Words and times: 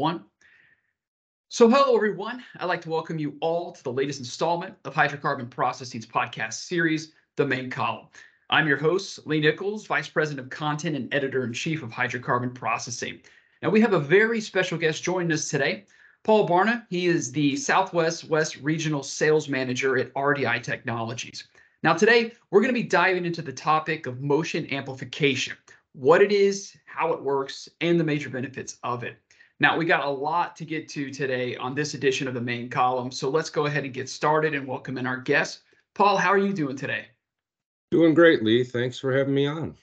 one. 0.00 0.24
So, 1.50 1.68
hello 1.68 1.94
everyone. 1.94 2.42
I'd 2.58 2.64
like 2.64 2.80
to 2.82 2.88
welcome 2.88 3.18
you 3.18 3.36
all 3.42 3.70
to 3.72 3.84
the 3.84 3.92
latest 3.92 4.18
installment 4.18 4.74
of 4.86 4.94
Hydrocarbon 4.94 5.50
Processing's 5.50 6.06
podcast 6.06 6.54
series, 6.54 7.12
The 7.36 7.46
Main 7.46 7.68
Column. 7.68 8.06
I'm 8.48 8.66
your 8.66 8.78
host, 8.78 9.26
Lee 9.26 9.40
Nichols, 9.40 9.86
Vice 9.86 10.08
President 10.08 10.40
of 10.40 10.50
Content 10.50 10.96
and 10.96 11.12
Editor 11.12 11.44
in 11.44 11.52
Chief 11.52 11.82
of 11.82 11.90
Hydrocarbon 11.90 12.54
Processing. 12.54 13.20
Now, 13.60 13.68
we 13.68 13.82
have 13.82 13.92
a 13.92 14.00
very 14.00 14.40
special 14.40 14.78
guest 14.78 15.02
joining 15.02 15.32
us 15.32 15.50
today, 15.50 15.84
Paul 16.22 16.48
Barna. 16.48 16.86
He 16.88 17.06
is 17.06 17.30
the 17.30 17.54
Southwest 17.56 18.24
West 18.24 18.56
Regional 18.62 19.02
Sales 19.02 19.50
Manager 19.50 19.98
at 19.98 20.14
RDI 20.14 20.62
Technologies. 20.62 21.44
Now, 21.82 21.92
today 21.92 22.32
we're 22.50 22.62
going 22.62 22.74
to 22.74 22.80
be 22.80 22.88
diving 22.88 23.26
into 23.26 23.42
the 23.42 23.52
topic 23.52 24.06
of 24.06 24.22
motion 24.22 24.66
amplification, 24.72 25.58
what 25.92 26.22
it 26.22 26.32
is, 26.32 26.74
how 26.86 27.12
it 27.12 27.22
works, 27.22 27.68
and 27.82 28.00
the 28.00 28.04
major 28.04 28.30
benefits 28.30 28.78
of 28.82 29.04
it. 29.04 29.18
Now, 29.60 29.76
we 29.76 29.84
got 29.84 30.06
a 30.06 30.10
lot 30.10 30.56
to 30.56 30.64
get 30.64 30.88
to 30.88 31.10
today 31.10 31.54
on 31.56 31.74
this 31.74 31.92
edition 31.92 32.26
of 32.26 32.32
the 32.32 32.40
main 32.40 32.70
column, 32.70 33.12
so 33.12 33.28
let's 33.28 33.50
go 33.50 33.66
ahead 33.66 33.84
and 33.84 33.92
get 33.92 34.08
started 34.08 34.54
and 34.54 34.66
welcome 34.66 34.96
in 34.96 35.06
our 35.06 35.18
guest. 35.18 35.60
Paul, 35.94 36.16
how 36.16 36.30
are 36.30 36.38
you 36.38 36.54
doing 36.54 36.76
today? 36.76 37.08
Doing 37.90 38.14
great, 38.14 38.42
Lee. 38.42 38.64
Thanks 38.64 38.98
for 38.98 39.14
having 39.14 39.34
me 39.34 39.46
on. 39.46 39.76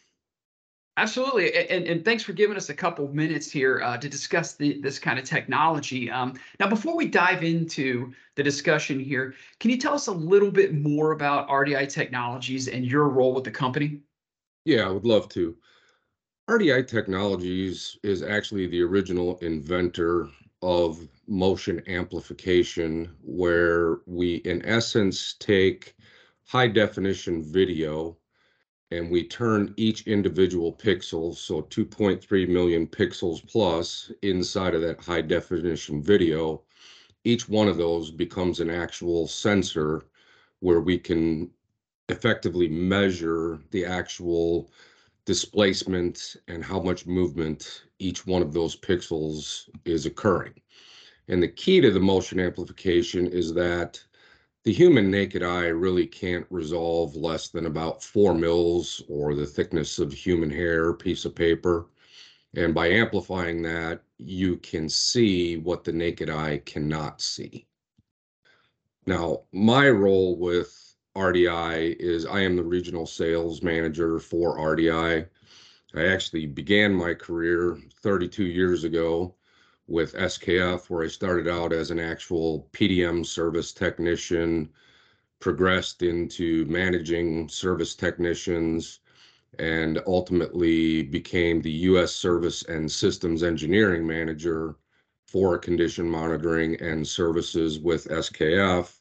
Absolutely, 0.97 1.53
and, 1.69 1.85
and 1.85 2.03
thanks 2.03 2.23
for 2.23 2.33
giving 2.33 2.57
us 2.57 2.69
a 2.69 2.73
couple 2.73 3.05
of 3.05 3.13
minutes 3.13 3.51
here 3.51 3.79
uh, 3.83 3.95
to 3.97 4.09
discuss 4.09 4.55
the, 4.55 4.81
this 4.81 4.97
kind 4.97 5.19
of 5.19 5.25
technology. 5.25 6.09
Um, 6.09 6.33
now, 6.59 6.67
before 6.67 6.97
we 6.97 7.07
dive 7.07 7.43
into 7.43 8.11
the 8.33 8.41
discussion 8.41 8.99
here, 8.99 9.35
can 9.59 9.69
you 9.69 9.77
tell 9.77 9.93
us 9.93 10.07
a 10.07 10.11
little 10.11 10.49
bit 10.49 10.73
more 10.73 11.11
about 11.11 11.47
RDI 11.49 11.87
Technologies 11.87 12.67
and 12.67 12.83
your 12.83 13.09
role 13.09 13.31
with 13.31 13.43
the 13.43 13.51
company? 13.51 13.99
Yeah, 14.65 14.87
I 14.87 14.89
would 14.89 15.05
love 15.05 15.29
to. 15.29 15.55
RDI 16.49 16.87
Technologies 16.87 17.97
is 18.03 18.23
actually 18.23 18.67
the 18.67 18.81
original 18.81 19.37
inventor 19.39 20.29
of 20.61 21.05
motion 21.27 21.83
amplification, 21.87 23.13
where 23.21 23.97
we, 24.05 24.35
in 24.35 24.65
essence, 24.65 25.35
take 25.39 25.93
high 26.45 26.69
definition 26.69 27.43
video 27.43 28.17
and 28.91 29.11
we 29.11 29.27
turn 29.27 29.73
each 29.75 30.07
individual 30.07 30.71
pixel, 30.71 31.35
so 31.35 31.63
2.3 31.63 32.47
million 32.47 32.87
pixels 32.87 33.45
plus 33.45 34.09
inside 34.21 34.73
of 34.73 34.79
that 34.79 35.01
high 35.01 35.19
definition 35.19 36.01
video, 36.01 36.63
each 37.25 37.49
one 37.49 37.67
of 37.67 37.75
those 37.75 38.09
becomes 38.09 38.61
an 38.61 38.69
actual 38.69 39.27
sensor 39.27 40.05
where 40.61 40.79
we 40.79 40.97
can 40.97 41.51
effectively 42.07 42.69
measure 42.69 43.59
the 43.71 43.83
actual 43.83 44.71
displacement 45.27 46.37
and 46.47 46.63
how 46.63 46.79
much 46.79 47.05
movement 47.05 47.83
each 47.99 48.25
one 48.25 48.41
of 48.41 48.53
those 48.53 48.77
pixels 48.77 49.67
is 49.83 50.05
occurring. 50.05 50.53
And 51.27 51.43
the 51.43 51.49
key 51.49 51.81
to 51.81 51.91
the 51.91 51.99
motion 51.99 52.39
amplification 52.39 53.27
is 53.27 53.53
that 53.53 54.01
the 54.63 54.71
human 54.71 55.11
naked 55.11 55.43
eye 55.43 55.67
really 55.67 56.07
can't 56.07 56.47
resolve 56.49 57.13
less 57.17 57.49
than 57.49 57.65
about 57.65 58.01
four 58.01 58.33
mils 58.33 59.03
or 59.09 59.35
the 59.35 59.45
thickness 59.45 59.99
of 59.99 60.13
human 60.13 60.49
hair 60.49 60.93
piece 60.93 61.25
of 61.25 61.35
paper. 61.35 61.87
And 62.55 62.73
by 62.73 62.87
amplifying 62.87 63.61
that, 63.63 64.01
you 64.17 64.55
can 64.57 64.87
see 64.87 65.57
what 65.57 65.83
the 65.83 65.91
naked 65.91 66.29
eye 66.29 66.61
cannot 66.65 67.19
see. 67.19 67.67
Now, 69.05 69.41
my 69.51 69.89
role 69.89 70.37
with 70.37 70.86
RDI 71.17 71.95
is 71.99 72.27
I 72.27 72.41
am 72.41 72.55
the 72.55 72.63
regional 72.63 73.07
sales 73.07 73.63
manager 73.63 74.19
for 74.19 74.59
RDI. 74.59 75.27
I 75.95 76.05
actually 76.05 76.45
began 76.45 76.93
my 76.93 77.15
career 77.15 77.79
32 78.03 78.45
years 78.45 78.83
ago 78.83 79.33
with 79.87 80.13
SKF, 80.13 80.91
where 80.91 81.03
I 81.03 81.07
started 81.07 81.47
out 81.47 81.73
as 81.73 81.89
an 81.89 81.99
actual 81.99 82.69
PDM 82.71 83.25
service 83.25 83.73
technician, 83.73 84.69
progressed 85.39 86.03
into 86.03 86.65
managing 86.65 87.49
service 87.49 87.95
technicians, 87.95 88.99
and 89.57 89.99
ultimately 90.05 91.01
became 91.01 91.61
the 91.61 91.71
U.S. 91.71 92.13
Service 92.13 92.61
and 92.65 92.91
Systems 92.91 93.41
Engineering 93.41 94.05
Manager 94.05 94.75
for 95.25 95.57
condition 95.57 96.07
monitoring 96.07 96.79
and 96.79 97.07
services 97.07 97.79
with 97.79 98.07
SKF, 98.07 98.93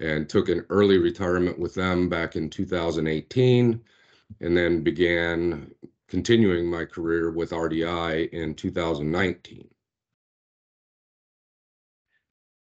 and 0.00 0.28
took 0.28 0.48
an 0.48 0.64
early 0.70 0.98
retirement 0.98 1.58
with 1.58 1.74
them 1.74 2.08
back 2.08 2.36
in 2.36 2.50
2018, 2.50 3.80
and 4.40 4.56
then 4.56 4.82
began 4.82 5.70
continuing 6.08 6.70
my 6.70 6.84
career 6.84 7.30
with 7.30 7.50
RDI 7.50 8.30
in 8.30 8.54
2019. 8.54 9.68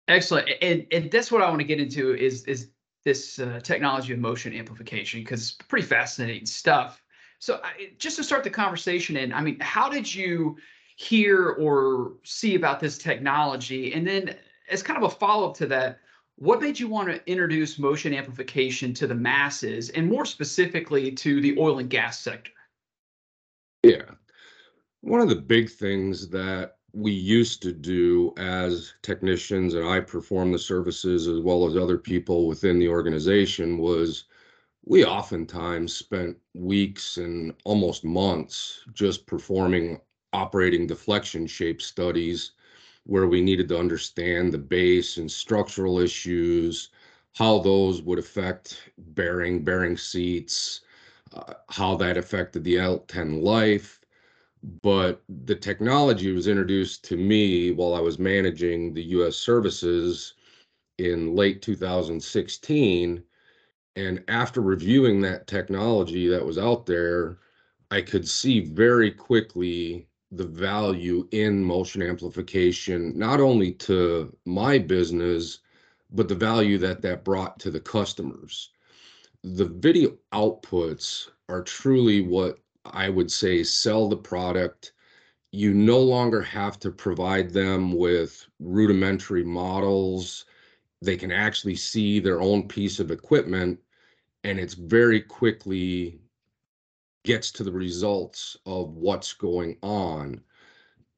Excellent, 0.07 0.49
and 0.61 0.85
and 0.91 1.11
that's 1.11 1.31
what 1.31 1.41
I 1.41 1.49
want 1.49 1.59
to 1.59 1.67
get 1.67 1.81
into 1.81 2.15
is 2.15 2.45
is 2.45 2.69
this 3.03 3.39
uh, 3.39 3.59
technology 3.61 4.13
of 4.13 4.19
motion 4.19 4.53
amplification 4.53 5.21
because 5.21 5.41
it's 5.41 5.51
pretty 5.51 5.85
fascinating 5.85 6.45
stuff. 6.45 7.03
So 7.39 7.59
I, 7.63 7.91
just 7.97 8.15
to 8.17 8.23
start 8.23 8.43
the 8.43 8.49
conversation, 8.49 9.17
and 9.17 9.33
I 9.33 9.41
mean, 9.41 9.59
how 9.59 9.89
did 9.89 10.13
you 10.13 10.57
hear 10.95 11.49
or 11.59 12.13
see 12.23 12.55
about 12.55 12.79
this 12.79 12.97
technology, 12.97 13.93
and 13.93 14.07
then 14.07 14.35
as 14.69 14.81
kind 14.81 15.01
of 15.01 15.11
a 15.11 15.13
follow 15.13 15.49
up 15.49 15.57
to 15.57 15.65
that, 15.67 15.99
what 16.37 16.61
made 16.61 16.79
you 16.79 16.87
want 16.87 17.09
to 17.09 17.29
introduce 17.29 17.79
motion 17.79 18.13
amplification 18.13 18.93
to 18.93 19.07
the 19.07 19.15
masses, 19.15 19.89
and 19.89 20.07
more 20.07 20.25
specifically 20.25 21.11
to 21.11 21.41
the 21.41 21.57
oil 21.57 21.79
and 21.79 21.89
gas 21.89 22.19
sector? 22.19 22.51
Yeah, 23.83 24.11
one 25.01 25.21
of 25.21 25.29
the 25.29 25.35
big 25.35 25.69
things 25.69 26.29
that 26.29 26.77
we 26.93 27.11
used 27.11 27.61
to 27.63 27.71
do 27.73 28.33
as 28.37 28.93
technicians, 29.01 29.73
and 29.73 29.87
I 29.87 29.99
perform 29.99 30.51
the 30.51 30.59
services 30.59 31.27
as 31.27 31.39
well 31.39 31.67
as 31.67 31.75
other 31.75 31.97
people 31.97 32.47
within 32.47 32.79
the 32.79 32.87
organization, 32.87 33.77
was 33.77 34.25
we 34.85 35.05
oftentimes 35.05 35.93
spent 35.93 36.37
weeks 36.53 37.17
and 37.17 37.53
almost 37.65 38.03
months 38.05 38.83
just 38.93 39.25
performing 39.25 39.99
operating 40.33 40.87
deflection 40.87 41.47
shape 41.47 41.81
studies 41.81 42.51
where 43.07 43.27
we 43.27 43.41
needed 43.41 43.69
to 43.69 43.79
understand 43.79 44.51
the 44.53 44.57
base 44.57 45.17
and 45.17 45.31
structural 45.31 45.99
issues, 45.99 46.89
how 47.35 47.59
those 47.59 48.01
would 48.01 48.19
affect 48.19 48.91
bearing, 48.97 49.63
bearing 49.63 49.97
seats, 49.97 50.81
uh, 51.33 51.53
how 51.69 51.95
that 51.95 52.17
affected 52.17 52.63
the 52.63 52.75
L10 52.75 53.41
life, 53.41 54.01
but 54.81 55.23
the 55.45 55.55
technology 55.55 56.31
was 56.33 56.47
introduced 56.47 57.03
to 57.05 57.15
me 57.15 57.71
while 57.71 57.93
I 57.93 58.01
was 58.01 58.19
managing 58.19 58.93
the 58.93 59.03
US 59.03 59.37
services 59.37 60.33
in 60.97 61.35
late 61.35 61.61
2016. 61.61 63.23
And 63.95 64.23
after 64.27 64.61
reviewing 64.61 65.21
that 65.21 65.47
technology 65.47 66.27
that 66.27 66.45
was 66.45 66.57
out 66.57 66.85
there, 66.85 67.37
I 67.89 68.01
could 68.01 68.27
see 68.27 68.59
very 68.59 69.11
quickly 69.11 70.07
the 70.31 70.45
value 70.45 71.27
in 71.31 71.63
motion 71.63 72.01
amplification, 72.01 73.17
not 73.17 73.39
only 73.39 73.71
to 73.71 74.35
my 74.45 74.77
business, 74.77 75.59
but 76.11 76.27
the 76.27 76.35
value 76.35 76.77
that 76.77 77.01
that 77.01 77.23
brought 77.23 77.59
to 77.59 77.71
the 77.71 77.79
customers. 77.79 78.71
The 79.43 79.65
video 79.65 80.17
outputs 80.33 81.29
are 81.47 81.61
truly 81.61 82.21
what 82.21 82.59
I 82.85 83.09
would 83.09 83.31
say 83.31 83.63
sell 83.63 84.07
the 84.07 84.17
product. 84.17 84.93
You 85.51 85.73
no 85.73 85.99
longer 85.99 86.41
have 86.41 86.79
to 86.79 86.91
provide 86.91 87.51
them 87.51 87.93
with 87.93 88.45
rudimentary 88.59 89.43
models. 89.43 90.45
They 91.01 91.15
can 91.15 91.31
actually 91.31 91.75
see 91.75 92.19
their 92.19 92.41
own 92.41 92.67
piece 92.67 92.99
of 92.99 93.11
equipment, 93.11 93.79
and 94.43 94.59
it's 94.59 94.73
very 94.73 95.21
quickly 95.21 96.19
gets 97.27 97.51
to 97.51 97.63
the 97.65 97.71
results 97.71 98.55
of 98.65 98.95
what's 98.95 99.33
going 99.33 99.77
on. 99.83 100.39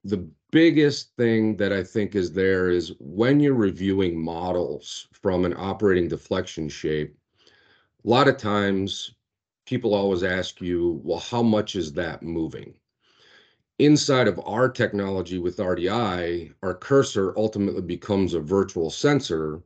The 0.03 0.27
biggest 0.51 1.15
thing 1.17 1.55
that 1.57 1.71
I 1.71 1.83
think 1.83 2.15
is 2.15 2.33
there 2.33 2.71
is 2.71 2.94
when 3.00 3.39
you're 3.39 3.53
reviewing 3.53 4.19
models 4.19 5.07
from 5.11 5.45
an 5.45 5.53
operating 5.56 6.07
deflection 6.07 6.67
shape, 6.67 7.15
a 8.03 8.09
lot 8.09 8.27
of 8.27 8.38
times 8.38 9.13
people 9.67 9.94
always 9.94 10.23
ask 10.23 10.59
you, 10.61 11.00
well, 11.03 11.19
how 11.19 11.44
much 11.44 11.75
is 11.75 11.94
that 11.94 12.23
moving? 12.23 12.73
Inside 13.77 14.27
of 14.27 14.41
our 14.45 14.67
technology 14.67 15.38
with 15.38 15.57
RDI, 15.57 16.55
our 16.63 16.73
cursor 16.73 17.38
ultimately 17.38 17.83
becomes 17.83 18.33
a 18.33 18.39
virtual 18.39 18.89
sensor 18.89 19.62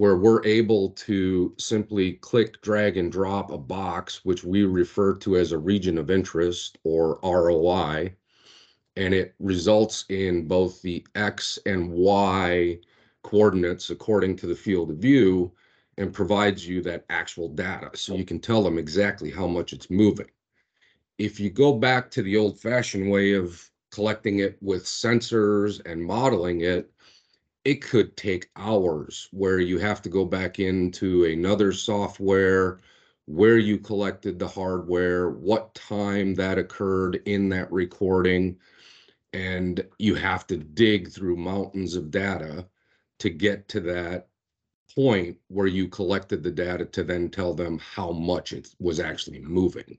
where 0.00 0.16
we're 0.16 0.42
able 0.46 0.88
to 0.92 1.54
simply 1.58 2.14
click, 2.14 2.58
drag, 2.62 2.96
and 2.96 3.12
drop 3.12 3.50
a 3.50 3.58
box, 3.58 4.24
which 4.24 4.42
we 4.42 4.64
refer 4.64 5.14
to 5.14 5.36
as 5.36 5.52
a 5.52 5.58
region 5.58 5.98
of 5.98 6.10
interest 6.10 6.78
or 6.84 7.20
ROI. 7.22 8.10
And 8.96 9.12
it 9.12 9.34
results 9.38 10.06
in 10.08 10.48
both 10.48 10.80
the 10.80 11.06
X 11.16 11.58
and 11.66 11.92
Y 11.92 12.78
coordinates 13.22 13.90
according 13.90 14.36
to 14.36 14.46
the 14.46 14.54
field 14.54 14.90
of 14.90 14.96
view 14.96 15.52
and 15.98 16.14
provides 16.14 16.66
you 16.66 16.80
that 16.80 17.04
actual 17.10 17.50
data. 17.50 17.90
So 17.92 18.14
you 18.14 18.24
can 18.24 18.40
tell 18.40 18.62
them 18.62 18.78
exactly 18.78 19.30
how 19.30 19.46
much 19.46 19.74
it's 19.74 19.90
moving. 19.90 20.30
If 21.18 21.38
you 21.38 21.50
go 21.50 21.74
back 21.74 22.10
to 22.12 22.22
the 22.22 22.38
old 22.38 22.58
fashioned 22.58 23.10
way 23.10 23.34
of 23.34 23.70
collecting 23.90 24.38
it 24.38 24.56
with 24.62 24.86
sensors 24.86 25.84
and 25.84 26.02
modeling 26.02 26.62
it, 26.62 26.90
it 27.64 27.82
could 27.82 28.16
take 28.16 28.50
hours 28.56 29.28
where 29.32 29.58
you 29.58 29.78
have 29.78 30.00
to 30.02 30.08
go 30.08 30.24
back 30.24 30.58
into 30.58 31.24
another 31.24 31.72
software 31.72 32.80
where 33.26 33.58
you 33.58 33.78
collected 33.78 34.38
the 34.38 34.48
hardware, 34.48 35.30
what 35.30 35.74
time 35.74 36.34
that 36.34 36.58
occurred 36.58 37.22
in 37.26 37.48
that 37.50 37.70
recording, 37.70 38.58
and 39.32 39.86
you 39.98 40.14
have 40.14 40.46
to 40.46 40.56
dig 40.56 41.08
through 41.08 41.36
mountains 41.36 41.94
of 41.94 42.10
data 42.10 42.66
to 43.18 43.30
get 43.30 43.68
to 43.68 43.80
that 43.80 44.28
point 44.96 45.36
where 45.48 45.68
you 45.68 45.86
collected 45.86 46.42
the 46.42 46.50
data 46.50 46.84
to 46.84 47.04
then 47.04 47.28
tell 47.28 47.54
them 47.54 47.78
how 47.78 48.10
much 48.10 48.52
it 48.52 48.74
was 48.80 48.98
actually 48.98 49.40
moving. 49.40 49.98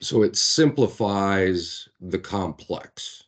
So 0.00 0.22
it 0.22 0.36
simplifies 0.36 1.88
the 2.00 2.18
complex. 2.18 3.24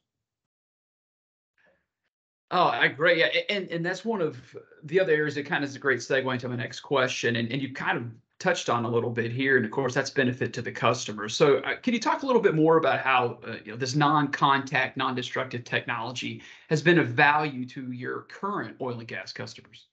Oh, 2.55 2.65
I 2.65 2.85
agree. 2.85 3.21
Yeah, 3.21 3.29
and 3.49 3.69
and 3.71 3.85
that's 3.85 4.05
one 4.05 4.21
of 4.21 4.37
the 4.85 5.01
other 5.01 5.13
areas 5.13 5.35
that 5.37 5.47
kind 5.47 5.65
of 5.65 5.71
is 5.71 5.77
a 5.77 5.79
great 5.79 6.01
segue 6.01 6.31
into 6.31 6.49
my 6.51 6.57
next 6.57 6.81
question. 6.81 7.37
And 7.37 7.51
and 7.51 7.63
you 7.63 7.73
kind 7.73 7.97
of 7.97 8.05
touched 8.39 8.69
on 8.69 8.85
a 8.85 8.89
little 8.89 9.09
bit 9.09 9.33
here, 9.33 9.57
and 9.57 9.65
of 9.65 9.71
course 9.71 9.95
that's 9.95 10.11
benefit 10.11 10.53
to 10.53 10.63
the 10.63 10.71
customer. 10.71 11.31
So 11.31 11.59
uh, 11.59 11.77
can 11.77 11.95
you 11.95 12.01
talk 12.01 12.23
a 12.23 12.27
little 12.27 12.43
bit 12.43 12.55
more 12.55 12.77
about 12.77 13.01
how 13.01 13.39
uh, 13.47 13.57
you 13.65 13.73
know 13.73 13.79
this 13.79 13.95
non-contact, 13.95 14.99
non-destructive 14.99 15.65
technology 15.65 16.43
has 16.69 16.83
been 16.83 16.99
of 16.99 17.09
value 17.09 17.65
to 17.69 17.91
your 17.91 18.23
current 18.23 18.77
oil 18.83 18.99
and 18.99 19.09
gas 19.09 19.33
customers? 19.33 19.87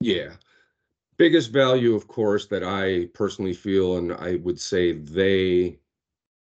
Yeah. 0.00 0.30
Biggest 1.18 1.52
value, 1.52 1.94
of 1.94 2.08
course, 2.08 2.46
that 2.46 2.64
I 2.64 3.06
personally 3.14 3.54
feel, 3.54 3.96
and 3.98 4.12
I 4.12 4.36
would 4.36 4.60
say 4.60 4.92
they 4.92 5.78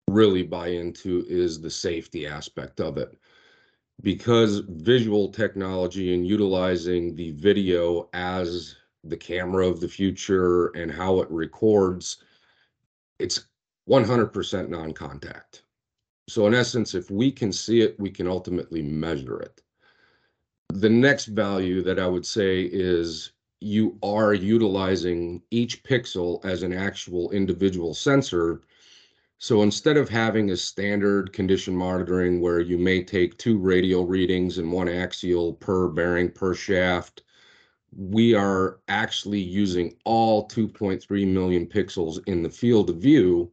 really 0.09 0.45
buy 0.45 0.69
into 0.69 1.27
is 1.29 1.61
the 1.61 1.71
safety 1.71 2.29
aspect 2.29 2.81
of 2.81 2.97
it. 2.97 3.19
Because 4.03 4.59
visual 4.69 5.31
technology 5.31 6.15
and 6.15 6.27
utilizing 6.27 7.17
the 7.17 7.33
video 7.33 8.09
as 8.13 8.77
the 9.05 9.17
camera 9.17 9.67
of 9.67 9.81
the 9.81 9.89
future 9.89 10.69
and 10.69 10.91
how 10.91 11.21
it 11.21 11.31
records, 11.31 12.19
it's 13.19 13.47
100% 13.89 14.69
non 14.69 14.93
contact. 14.93 15.63
So, 16.29 16.47
in 16.47 16.55
essence, 16.55 16.95
if 16.95 17.11
we 17.11 17.31
can 17.31 17.53
see 17.53 17.81
it, 17.81 17.99
we 17.99 18.11
can 18.11 18.27
ultimately 18.27 18.83
measure 18.83 19.39
it. 19.41 19.63
The 20.73 20.91
next 20.91 21.27
value 21.27 21.83
that 21.83 22.01
I 22.01 22.07
would 22.09 22.27
say 22.27 22.63
is 22.63 23.33
you 23.61 23.97
are 24.03 24.35
utilizing 24.35 25.43
each 25.51 25.83
pixel 25.85 26.45
as 26.45 26.63
an 26.63 26.73
actual 26.73 27.31
individual 27.31 27.95
sensor. 27.95 28.63
So 29.39 29.63
instead 29.63 29.97
of 29.97 30.09
having 30.09 30.51
a 30.51 30.57
standard 30.57 31.33
condition 31.33 31.77
monitoring 31.77 32.41
where 32.41 32.61
you 32.61 32.79
may 32.79 33.05
take 33.05 33.37
two 33.37 33.59
radial 33.59 34.07
readings 34.07 34.59
and 34.59 34.73
one 34.73 34.89
axial 34.89 35.55
per 35.55 35.89
bearing 35.89 36.31
per 36.31 36.55
shaft, 36.55 37.23
we 37.95 38.35
are 38.35 38.81
actually 38.89 39.41
using 39.41 39.95
all 40.05 40.49
2.3 40.49 41.27
million 41.29 41.67
pixels 41.67 42.19
in 42.27 42.43
the 42.43 42.51
field 42.51 42.91
of 42.91 42.97
view. 42.97 43.53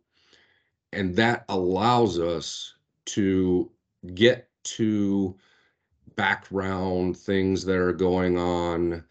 And 0.93 1.15
that 1.15 1.45
allows 1.49 2.19
us 2.19 2.75
to 3.05 3.69
get 4.13 4.49
to 4.63 5.35
background 6.15 7.17
things 7.17 7.65
that 7.65 7.77
are 7.77 7.93
going 7.93 8.37
on. 8.37 9.03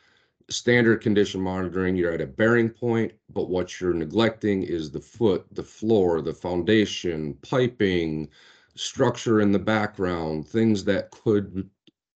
Standard 0.51 1.01
condition 1.01 1.41
monitoring, 1.41 1.97
you're 1.97 2.13
at 2.13 2.21
a 2.21 2.27
bearing 2.27 2.69
point, 2.69 3.13
but 3.31 3.49
what 3.49 3.81
you're 3.81 3.95
neglecting 3.95 4.63
is 4.63 4.91
the 4.91 5.01
foot, 5.01 5.47
the 5.53 5.63
floor, 5.63 6.21
the 6.21 6.35
foundation, 6.35 7.35
piping, 7.43 8.29
structure 8.75 9.41
in 9.41 9.53
the 9.53 9.59
background, 9.59 10.47
things 10.47 10.85
that 10.85 11.11
could 11.11 11.69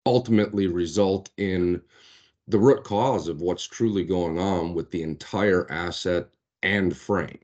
ultimately 0.04 0.66
result 0.66 1.30
in 1.36 1.80
the 2.48 2.58
root 2.58 2.84
cause 2.84 3.28
of 3.28 3.40
what's 3.40 3.64
truly 3.66 4.04
going 4.04 4.38
on 4.38 4.74
with 4.74 4.90
the 4.90 5.02
entire 5.02 5.70
asset 5.70 6.28
and 6.62 6.96
frame. 6.96 7.38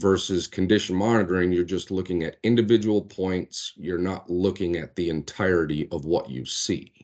Versus 0.00 0.46
condition 0.46 0.96
monitoring 0.96 1.52
you're 1.52 1.64
just 1.64 1.90
looking 1.90 2.22
at 2.24 2.38
individual 2.42 3.02
points 3.02 3.74
you're 3.76 3.98
not 3.98 4.30
looking 4.30 4.76
at 4.76 4.96
the 4.96 5.10
entirety 5.10 5.86
of 5.92 6.06
what 6.06 6.30
you 6.30 6.46
see 6.46 6.99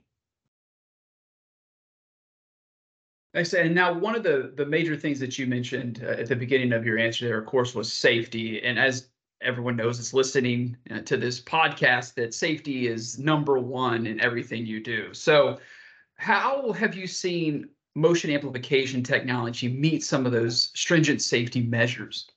And 3.36 3.74
now 3.74 3.92
one 3.92 4.16
of 4.16 4.22
the 4.22 4.52
the 4.54 4.64
major 4.64 4.96
things 4.96 5.20
that 5.20 5.38
you 5.38 5.46
mentioned 5.46 6.02
uh, 6.02 6.12
at 6.12 6.26
the 6.26 6.36
beginning 6.36 6.72
of 6.72 6.86
your 6.86 6.98
answer 6.98 7.26
there, 7.26 7.38
of 7.38 7.46
course, 7.46 7.74
was 7.74 7.92
safety. 7.92 8.62
And 8.62 8.78
as 8.78 9.10
everyone 9.42 9.76
knows 9.76 9.98
that's 9.98 10.14
listening 10.14 10.76
uh, 10.90 11.00
to 11.00 11.18
this 11.18 11.42
podcast, 11.42 12.14
that 12.14 12.32
safety 12.32 12.88
is 12.88 13.18
number 13.18 13.58
one 13.58 14.06
in 14.06 14.20
everything 14.20 14.64
you 14.64 14.82
do. 14.82 15.12
So, 15.12 15.58
how 16.16 16.72
have 16.72 16.94
you 16.94 17.06
seen 17.06 17.68
motion 17.94 18.30
amplification 18.30 19.02
technology 19.02 19.68
meet 19.68 20.02
some 20.02 20.24
of 20.24 20.32
those 20.32 20.70
stringent 20.74 21.20
safety 21.20 21.62
measures? 21.62 22.30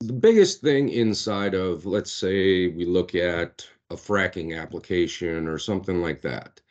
The 0.00 0.14
biggest 0.14 0.62
thing 0.62 0.88
inside 0.88 1.54
of, 1.54 1.84
let's 1.84 2.12
say, 2.12 2.68
we 2.68 2.86
look 2.86 3.14
at 3.14 3.68
a 3.90 3.96
fracking 3.96 4.58
application 4.58 5.46
or 5.46 5.58
something 5.58 6.00
like 6.00 6.22
that. 6.22 6.62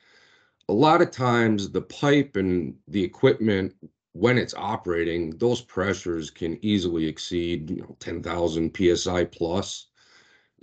A 0.69 0.73
lot 0.73 1.01
of 1.01 1.11
times, 1.11 1.69
the 1.69 1.81
pipe 1.81 2.35
and 2.35 2.75
the 2.87 3.03
equipment, 3.03 3.73
when 4.13 4.37
it's 4.37 4.53
operating, 4.55 5.37
those 5.37 5.61
pressures 5.61 6.29
can 6.29 6.57
easily 6.63 7.05
exceed, 7.05 7.69
you 7.69 7.81
know, 7.81 7.95
10,000 7.99 8.75
psi 8.75 9.23
plus. 9.25 9.87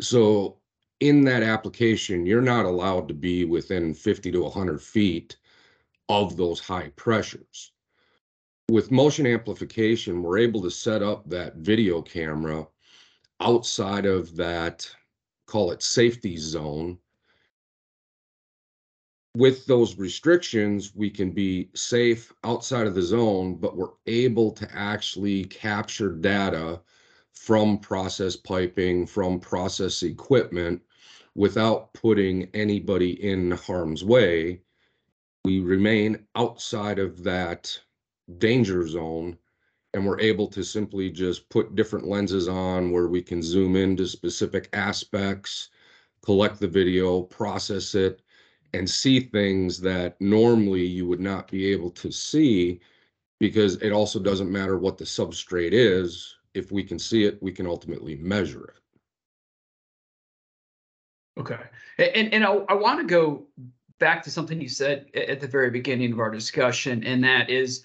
So 0.00 0.58
in 1.00 1.24
that 1.24 1.42
application, 1.42 2.26
you're 2.26 2.42
not 2.42 2.66
allowed 2.66 3.08
to 3.08 3.14
be 3.14 3.44
within 3.44 3.94
50 3.94 4.32
to 4.32 4.42
100 4.42 4.82
feet 4.82 5.36
of 6.08 6.36
those 6.36 6.60
high 6.60 6.90
pressures. 6.96 7.72
With 8.70 8.90
motion 8.90 9.26
amplification, 9.26 10.22
we're 10.22 10.38
able 10.38 10.62
to 10.62 10.70
set 10.70 11.02
up 11.02 11.28
that 11.30 11.56
video 11.56 12.02
camera 12.02 12.66
outside 13.40 14.06
of 14.06 14.36
that, 14.36 14.88
call 15.46 15.70
it 15.70 15.82
safety 15.82 16.36
zone. 16.36 16.98
With 19.36 19.66
those 19.66 19.98
restrictions, 19.98 20.94
we 20.94 21.10
can 21.10 21.32
be 21.32 21.68
safe 21.74 22.32
outside 22.44 22.86
of 22.86 22.94
the 22.94 23.02
zone, 23.02 23.56
but 23.56 23.76
we're 23.76 23.88
able 24.06 24.52
to 24.52 24.68
actually 24.72 25.44
capture 25.46 26.12
data 26.12 26.80
from 27.32 27.78
process 27.78 28.36
piping, 28.36 29.06
from 29.06 29.40
process 29.40 30.04
equipment 30.04 30.80
without 31.34 31.92
putting 31.94 32.48
anybody 32.54 33.20
in 33.24 33.50
harm's 33.50 34.04
way. 34.04 34.60
We 35.44 35.58
remain 35.58 36.26
outside 36.36 37.00
of 37.00 37.24
that 37.24 37.76
danger 38.38 38.86
zone 38.86 39.36
and 39.94 40.06
we're 40.06 40.20
able 40.20 40.46
to 40.48 40.62
simply 40.62 41.10
just 41.10 41.48
put 41.48 41.74
different 41.74 42.06
lenses 42.06 42.48
on 42.48 42.92
where 42.92 43.08
we 43.08 43.20
can 43.20 43.42
zoom 43.42 43.74
into 43.74 44.06
specific 44.06 44.68
aspects, 44.72 45.70
collect 46.22 46.60
the 46.60 46.68
video, 46.68 47.22
process 47.22 47.96
it, 47.96 48.22
and 48.74 48.88
see 48.88 49.20
things 49.20 49.80
that 49.80 50.20
normally 50.20 50.84
you 50.84 51.06
would 51.06 51.20
not 51.20 51.50
be 51.50 51.70
able 51.72 51.90
to 51.90 52.10
see 52.10 52.80
because 53.40 53.76
it 53.76 53.92
also 53.92 54.18
doesn't 54.18 54.50
matter 54.50 54.78
what 54.78 54.98
the 54.98 55.04
substrate 55.04 55.72
is 55.72 56.36
if 56.54 56.70
we 56.70 56.82
can 56.82 56.98
see 56.98 57.24
it, 57.24 57.42
we 57.42 57.52
can 57.52 57.66
ultimately 57.66 58.14
measure 58.16 58.64
it. 58.64 58.80
Okay. 61.40 61.60
And 61.98 62.32
and 62.32 62.44
I, 62.44 62.52
I 62.68 62.74
want 62.74 63.00
to 63.00 63.06
go 63.06 63.46
back 63.98 64.22
to 64.22 64.30
something 64.30 64.60
you 64.60 64.68
said 64.68 65.06
at 65.14 65.40
the 65.40 65.48
very 65.48 65.70
beginning 65.70 66.12
of 66.12 66.20
our 66.20 66.30
discussion, 66.30 67.02
and 67.04 67.22
that 67.24 67.50
is 67.50 67.82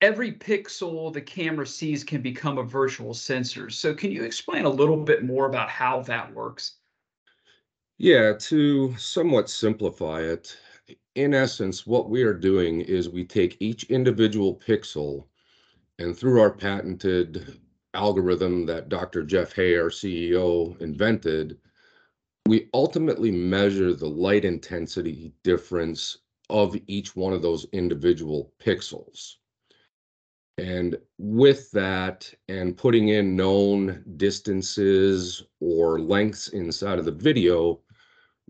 every 0.00 0.32
pixel 0.32 1.12
the 1.12 1.20
camera 1.20 1.66
sees 1.66 2.04
can 2.04 2.22
become 2.22 2.58
a 2.58 2.62
virtual 2.62 3.14
sensor. 3.14 3.68
So 3.68 3.94
can 3.94 4.12
you 4.12 4.22
explain 4.22 4.64
a 4.64 4.70
little 4.70 4.96
bit 4.96 5.24
more 5.24 5.46
about 5.46 5.68
how 5.68 6.02
that 6.02 6.32
works? 6.32 6.77
Yeah, 8.00 8.34
to 8.38 8.96
somewhat 8.96 9.50
simplify 9.50 10.20
it, 10.20 10.56
in 11.16 11.34
essence, 11.34 11.84
what 11.84 12.08
we 12.08 12.22
are 12.22 12.32
doing 12.32 12.80
is 12.80 13.08
we 13.08 13.24
take 13.24 13.56
each 13.58 13.84
individual 13.90 14.54
pixel 14.54 15.26
and 15.98 16.16
through 16.16 16.40
our 16.40 16.52
patented 16.52 17.58
algorithm 17.94 18.66
that 18.66 18.88
Dr. 18.88 19.24
Jeff 19.24 19.52
Hay, 19.54 19.76
our 19.76 19.90
CEO, 19.90 20.80
invented, 20.80 21.58
we 22.46 22.68
ultimately 22.72 23.32
measure 23.32 23.92
the 23.92 24.08
light 24.08 24.44
intensity 24.44 25.32
difference 25.42 26.18
of 26.50 26.76
each 26.86 27.16
one 27.16 27.32
of 27.32 27.42
those 27.42 27.66
individual 27.72 28.52
pixels. 28.60 29.34
And 30.56 30.96
with 31.18 31.68
that, 31.72 32.32
and 32.48 32.76
putting 32.76 33.08
in 33.08 33.34
known 33.34 34.04
distances 34.16 35.42
or 35.58 35.98
lengths 35.98 36.48
inside 36.48 37.00
of 37.00 37.04
the 37.04 37.10
video, 37.10 37.80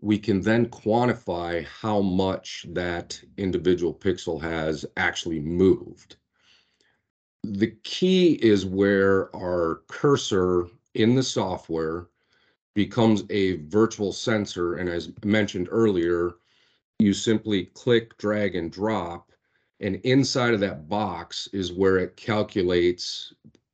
we 0.00 0.18
can 0.18 0.40
then 0.40 0.66
quantify 0.66 1.64
how 1.64 2.00
much 2.00 2.66
that 2.70 3.20
individual 3.36 3.92
pixel 3.92 4.40
has 4.40 4.86
actually 4.96 5.40
moved. 5.40 6.16
The 7.44 7.74
key 7.82 8.34
is 8.34 8.66
where 8.66 9.34
our 9.34 9.82
cursor 9.88 10.66
in 10.94 11.14
the 11.14 11.22
software 11.22 12.08
becomes 12.74 13.24
a 13.30 13.56
virtual 13.66 14.12
sensor. 14.12 14.74
And 14.74 14.88
as 14.88 15.10
mentioned 15.24 15.68
earlier, 15.70 16.32
you 16.98 17.12
simply 17.12 17.66
click, 17.66 18.16
drag, 18.18 18.54
and 18.54 18.70
drop. 18.70 19.32
And 19.80 19.96
inside 20.04 20.54
of 20.54 20.60
that 20.60 20.88
box 20.88 21.48
is 21.52 21.72
where 21.72 21.98
it 21.98 22.16
calculates 22.16 23.32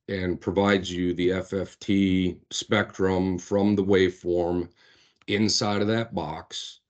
and 0.09 0.41
provides 0.41 0.91
you 0.93 1.15
the 1.15 1.31
FFT 1.31 2.37
spectrum 2.51 3.39
from 3.39 3.75
the 3.75 3.85
waveform 3.85 4.69
inside 5.27 5.83
of 5.83 5.89
that 5.89 6.15
box. 6.15 6.81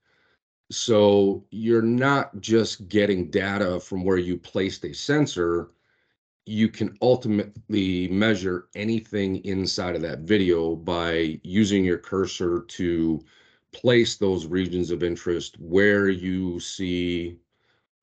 So 0.70 1.44
you're 1.50 1.82
not 1.82 2.40
just 2.40 2.88
getting 2.88 3.30
data 3.30 3.78
from 3.80 4.04
where 4.04 4.16
you 4.18 4.38
placed 4.38 4.84
a 4.84 4.92
sensor, 4.94 5.70
you 6.46 6.68
can 6.68 6.96
ultimately 7.00 8.08
measure 8.08 8.68
anything 8.74 9.36
inside 9.44 9.96
of 9.96 10.02
that 10.02 10.20
video 10.20 10.76
by 10.76 11.40
using 11.42 11.84
your 11.84 11.98
cursor 11.98 12.60
to 12.68 13.24
place 13.72 14.16
those 14.16 14.46
regions 14.46 14.90
of 14.90 15.02
interest 15.02 15.58
where 15.58 16.08
you 16.08 16.60
see 16.60 17.38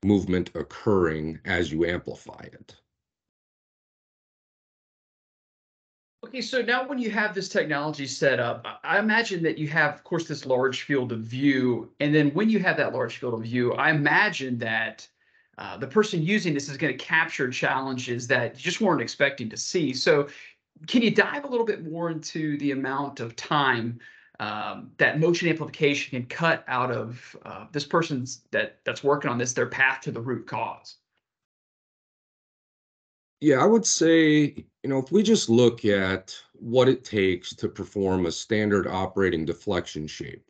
movement 0.03 0.50
occurring 0.55 1.39
as 1.45 1.71
you 1.71 1.85
amplify 1.85 2.43
it. 2.51 2.75
Okay, 6.23 6.41
so 6.41 6.61
now 6.61 6.87
when 6.87 6.99
you 6.99 7.09
have 7.09 7.33
this 7.33 7.49
technology 7.49 8.05
set 8.05 8.39
up, 8.39 8.65
I 8.83 8.99
imagine 8.99 9.41
that 9.43 9.57
you 9.57 9.67
have, 9.69 9.95
of 9.95 10.03
course, 10.03 10.27
this 10.27 10.45
large 10.45 10.83
field 10.83 11.11
of 11.11 11.21
view. 11.21 11.91
And 11.99 12.13
then 12.13 12.29
when 12.35 12.47
you 12.47 12.59
have 12.59 12.77
that 12.77 12.93
large 12.93 13.17
field 13.17 13.33
of 13.33 13.41
view, 13.41 13.73
I 13.73 13.89
imagine 13.89 14.59
that 14.59 15.07
uh, 15.57 15.77
the 15.77 15.87
person 15.87 16.21
using 16.21 16.53
this 16.53 16.69
is 16.69 16.77
going 16.77 16.95
to 16.95 17.03
capture 17.03 17.49
challenges 17.49 18.27
that 18.27 18.55
you 18.55 18.61
just 18.61 18.81
weren't 18.81 19.01
expecting 19.01 19.49
to 19.49 19.57
see. 19.57 19.93
So, 19.93 20.27
can 20.87 21.01
you 21.03 21.11
dive 21.11 21.43
a 21.43 21.47
little 21.47 21.65
bit 21.65 21.83
more 21.83 22.09
into 22.09 22.57
the 22.57 22.71
amount 22.71 23.19
of 23.19 23.35
time 23.35 23.99
um, 24.39 24.91
that 24.97 25.19
motion 25.19 25.47
amplification 25.47 26.17
can 26.19 26.27
cut 26.27 26.63
out 26.67 26.91
of 26.91 27.35
uh, 27.45 27.65
this 27.71 27.85
person's 27.85 28.41
that 28.51 28.79
that's 28.83 29.03
working 29.03 29.29
on 29.29 29.37
this 29.37 29.53
their 29.53 29.67
path 29.67 30.01
to 30.01 30.11
the 30.11 30.21
root 30.21 30.47
cause? 30.47 30.97
Yeah, 33.39 33.61
I 33.61 33.65
would 33.65 33.85
say, 33.85 34.65
you 34.83 34.89
know, 34.89 34.97
if 34.97 35.11
we 35.11 35.21
just 35.23 35.50
look 35.50 35.85
at 35.85 36.35
what 36.53 36.88
it 36.89 37.03
takes 37.03 37.53
to 37.55 37.67
perform 37.69 38.25
a 38.25 38.31
standard 38.31 38.88
operating 38.88 39.45
deflection 39.45 40.07
shape, 40.07 40.50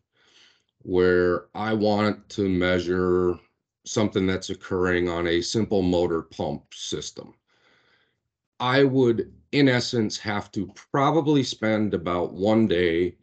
where 0.84 1.48
I 1.54 1.74
want 1.74 2.28
to 2.30 2.50
measure 2.50 3.38
something 3.86 4.26
that's 4.26 4.50
occurring 4.50 5.10
on 5.10 5.28
a 5.28 5.42
simple 5.42 5.82
motor 5.82 6.22
pump 6.22 6.74
system. 6.74 7.34
I 8.60 8.84
would, 8.84 9.34
in 9.52 9.68
essence, 9.68 10.18
have 10.20 10.52
to 10.52 10.72
probably 10.92 11.44
spend 11.44 11.94
about 11.94 12.34
one 12.34 12.68
day 12.68 13.18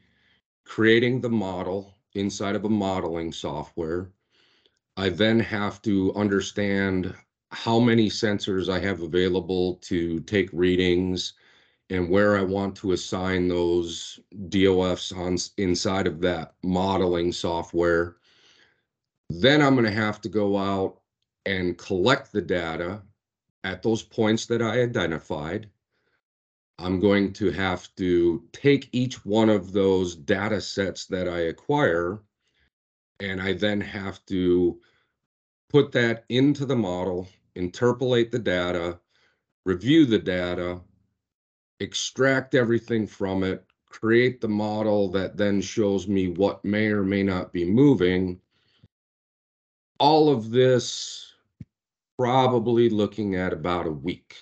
creating 0.65 1.21
the 1.21 1.31
model 1.31 1.95
inside 2.15 2.57
of 2.57 2.65
a 2.65 2.69
modeling 2.69 3.33
software. 3.33 4.11
I 4.97 5.11
then 5.11 5.39
have 5.39 5.81
to 5.83 6.13
understand 6.15 7.15
how 7.51 7.79
many 7.79 8.09
sensors 8.09 8.69
I 8.69 8.79
have 8.81 9.03
available 9.03 9.77
to 9.83 10.21
take 10.21 10.51
readings 10.53 11.35
and 11.91 12.11
where 12.11 12.37
I 12.37 12.43
want 12.43 12.77
to 12.77 12.93
assign 12.93 13.49
those 13.49 14.21
DOFs 14.49 15.13
on 15.13 15.39
inside 15.57 16.07
of 16.07 16.21
that 16.21 16.55
modeling 16.63 17.33
software. 17.33 18.17
Then 19.31 19.63
I'm 19.63 19.75
going 19.75 19.87
to 19.87 19.91
have 19.91 20.21
to 20.23 20.29
go 20.29 20.59
out 20.59 21.01
and 21.47 21.79
collect 21.79 22.33
the 22.33 22.43
data 22.43 23.03
at 23.65 23.83
those 23.83 24.03
points 24.03 24.47
that 24.47 24.61
I 24.61 24.83
identified. 24.83 25.71
I'm 26.79 27.01
going 27.01 27.33
to 27.35 27.51
have 27.51 27.89
to 27.97 28.45
take 28.53 28.89
each 28.93 29.25
one 29.25 29.49
of 29.49 29.73
those 29.73 30.15
data 30.15 30.61
sets 30.61 31.07
that 31.07 31.29
I 31.29 31.41
acquire, 31.41 32.21
and 33.21 33.41
I 33.41 33.55
then 33.55 33.81
have 33.81 34.25
to 34.27 34.79
put 35.71 35.91
that 35.93 36.25
into 36.29 36.65
the 36.65 36.77
model, 36.77 37.29
interpolate 37.59 38.31
the 38.31 38.39
data, 38.39 38.99
review 39.65 40.07
the 40.07 40.19
data, 40.19 40.81
extract 41.81 42.55
everything 42.55 43.07
from 43.07 43.43
it, 43.43 43.65
create 43.87 44.41
the 44.41 44.49
model 44.49 45.11
that 45.11 45.37
then 45.37 45.61
shows 45.61 46.07
me 46.07 46.29
what 46.29 46.65
may 46.65 46.87
or 46.87 47.03
may 47.03 47.23
not 47.23 47.53
be 47.53 47.65
moving, 47.65 48.41
all 49.99 50.31
of 50.31 50.51
this 50.51 51.33
probably 52.17 52.89
looking 52.89 53.35
at 53.35 53.53
about 53.53 53.87
a 53.87 53.93
week, 53.93 54.37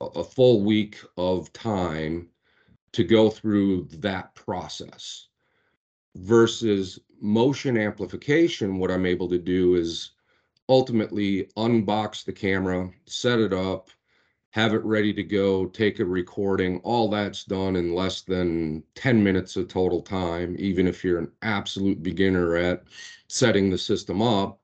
a 0.00 0.22
full 0.22 0.62
week 0.62 0.98
of 1.16 1.52
time 1.52 2.28
to 2.92 3.04
go 3.04 3.30
through 3.30 3.88
that 3.92 4.34
process 4.34 5.28
versus 6.16 6.98
motion 7.20 7.78
amplification. 7.78 8.78
What 8.78 8.90
I'm 8.90 9.06
able 9.06 9.28
to 9.30 9.38
do 9.38 9.76
is 9.76 10.12
ultimately 10.72 11.44
unbox 11.58 12.24
the 12.24 12.32
camera, 12.32 12.90
set 13.04 13.38
it 13.38 13.52
up, 13.52 13.90
have 14.52 14.72
it 14.72 14.82
ready 14.84 15.12
to 15.12 15.22
go, 15.22 15.66
take 15.66 16.00
a 16.00 16.04
recording. 16.04 16.78
All 16.78 17.10
that's 17.10 17.44
done 17.44 17.76
in 17.76 17.94
less 17.94 18.22
than 18.22 18.82
10 18.94 19.22
minutes 19.22 19.56
of 19.56 19.68
total 19.68 20.00
time, 20.00 20.56
even 20.58 20.86
if 20.86 21.04
you're 21.04 21.18
an 21.18 21.30
absolute 21.42 22.02
beginner 22.02 22.56
at 22.56 22.84
setting 23.28 23.68
the 23.68 23.76
system 23.76 24.22
up. 24.22 24.62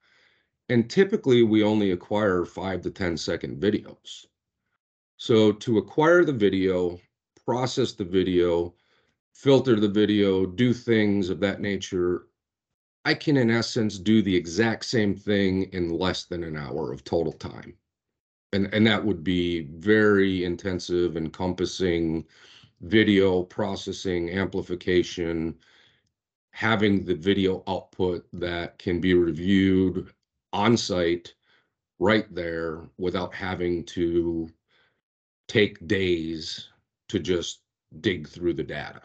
And 0.70 0.88
typically 0.88 1.42
we 1.42 1.62
only 1.62 1.90
acquire 1.90 2.46
five 2.46 2.80
to 2.82 2.90
10 2.90 3.18
second 3.18 3.60
videos. 3.60 4.24
So 5.18 5.52
to 5.52 5.76
acquire 5.76 6.24
the 6.24 6.32
video, 6.32 6.98
process 7.44 7.92
the 7.92 8.04
video, 8.04 8.74
filter 9.34 9.78
the 9.78 9.88
video, 9.88 10.46
do 10.46 10.72
things 10.72 11.28
of 11.28 11.38
that 11.40 11.60
nature, 11.60 12.28
I 13.08 13.14
can 13.14 13.38
in 13.38 13.48
essence 13.48 13.98
do 13.98 14.20
the 14.20 14.36
exact 14.36 14.84
same 14.84 15.14
thing 15.16 15.62
in 15.72 15.88
less 15.88 16.24
than 16.24 16.44
an 16.44 16.58
hour 16.58 16.92
of 16.92 17.04
total 17.04 17.32
time. 17.32 17.72
And, 18.52 18.68
and 18.74 18.86
that 18.86 19.02
would 19.02 19.24
be 19.24 19.62
very 19.62 20.44
intensive, 20.44 21.16
encompassing 21.16 22.26
video 22.82 23.44
processing, 23.44 24.28
amplification, 24.28 25.56
having 26.50 27.02
the 27.02 27.14
video 27.14 27.64
output 27.66 28.26
that 28.34 28.78
can 28.78 29.00
be 29.00 29.14
reviewed 29.14 30.12
on 30.52 30.76
site 30.76 31.34
right 31.98 32.26
there 32.34 32.90
without 32.98 33.32
having 33.32 33.84
to 33.84 34.50
take 35.48 35.86
days 35.86 36.68
to 37.08 37.18
just 37.18 37.62
dig 38.02 38.28
through 38.28 38.52
the 38.52 38.62
data. 38.62 39.00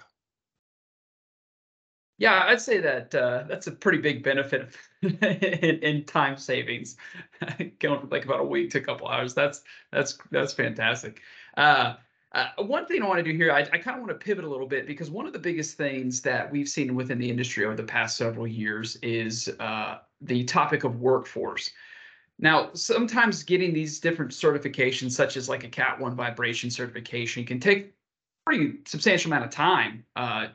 Yeah, 2.24 2.46
I'd 2.46 2.62
say 2.62 2.80
that 2.80 3.14
uh, 3.14 3.44
that's 3.50 3.68
a 3.68 3.72
pretty 3.74 3.98
big 3.98 4.24
benefit 4.24 4.78
in, 5.02 5.18
in, 5.20 6.06
time 6.06 6.38
savings, 6.38 6.96
going 7.80 8.00
from 8.00 8.10
like 8.10 8.24
about 8.24 8.40
a 8.40 8.46
week 8.46 8.70
to 8.70 8.78
a 8.78 8.82
couple 8.82 9.10
hours. 9.10 9.34
That's 9.34 9.62
that's 9.92 10.18
that's 10.32 10.54
fantastic. 10.54 11.20
Uh, 11.58 11.96
uh, 12.32 12.48
one 12.60 12.86
thing 12.86 13.04
I 13.04 13.08
want 13.08 13.18
to 13.18 13.30
do 13.30 13.36
here, 13.36 13.52
I, 13.52 13.60
I 13.60 13.78
kind 13.78 13.98
of 13.98 14.08
want 14.08 14.08
to 14.08 14.26
pivot 14.26 14.46
a 14.46 14.48
little 14.48 14.70
bit 14.70 14.88
because 14.88 15.12
one 15.12 15.28
of 15.28 15.34
the 15.34 15.40
biggest 15.40 15.76
things 15.76 16.22
that 16.22 16.50
we've 16.50 16.70
seen 16.70 16.96
within 16.96 17.20
the 17.20 17.30
industry 17.30 17.66
over 17.66 17.76
the 17.76 17.84
past 17.84 18.16
several 18.16 18.48
years 18.48 18.96
is 19.04 19.50
uh, 19.60 19.98
the 20.22 20.46
topic 20.46 20.86
of 20.86 21.02
workforce. 21.02 21.72
Now, 22.40 22.70
sometimes 22.74 23.44
getting 23.44 23.74
these 23.74 24.00
different 24.00 24.32
certifications, 24.32 25.12
such 25.12 25.36
as 25.36 25.50
like 25.50 25.66
a 25.66 25.70
Cat 25.70 26.00
1 26.00 26.16
vibration 26.16 26.72
certification, 26.72 27.44
can 27.44 27.60
take 27.60 27.94
pretty 28.46 28.80
substantial 28.86 29.30
amount 29.30 29.44
of 29.44 29.52
time 29.52 30.06
uh, 30.16 30.48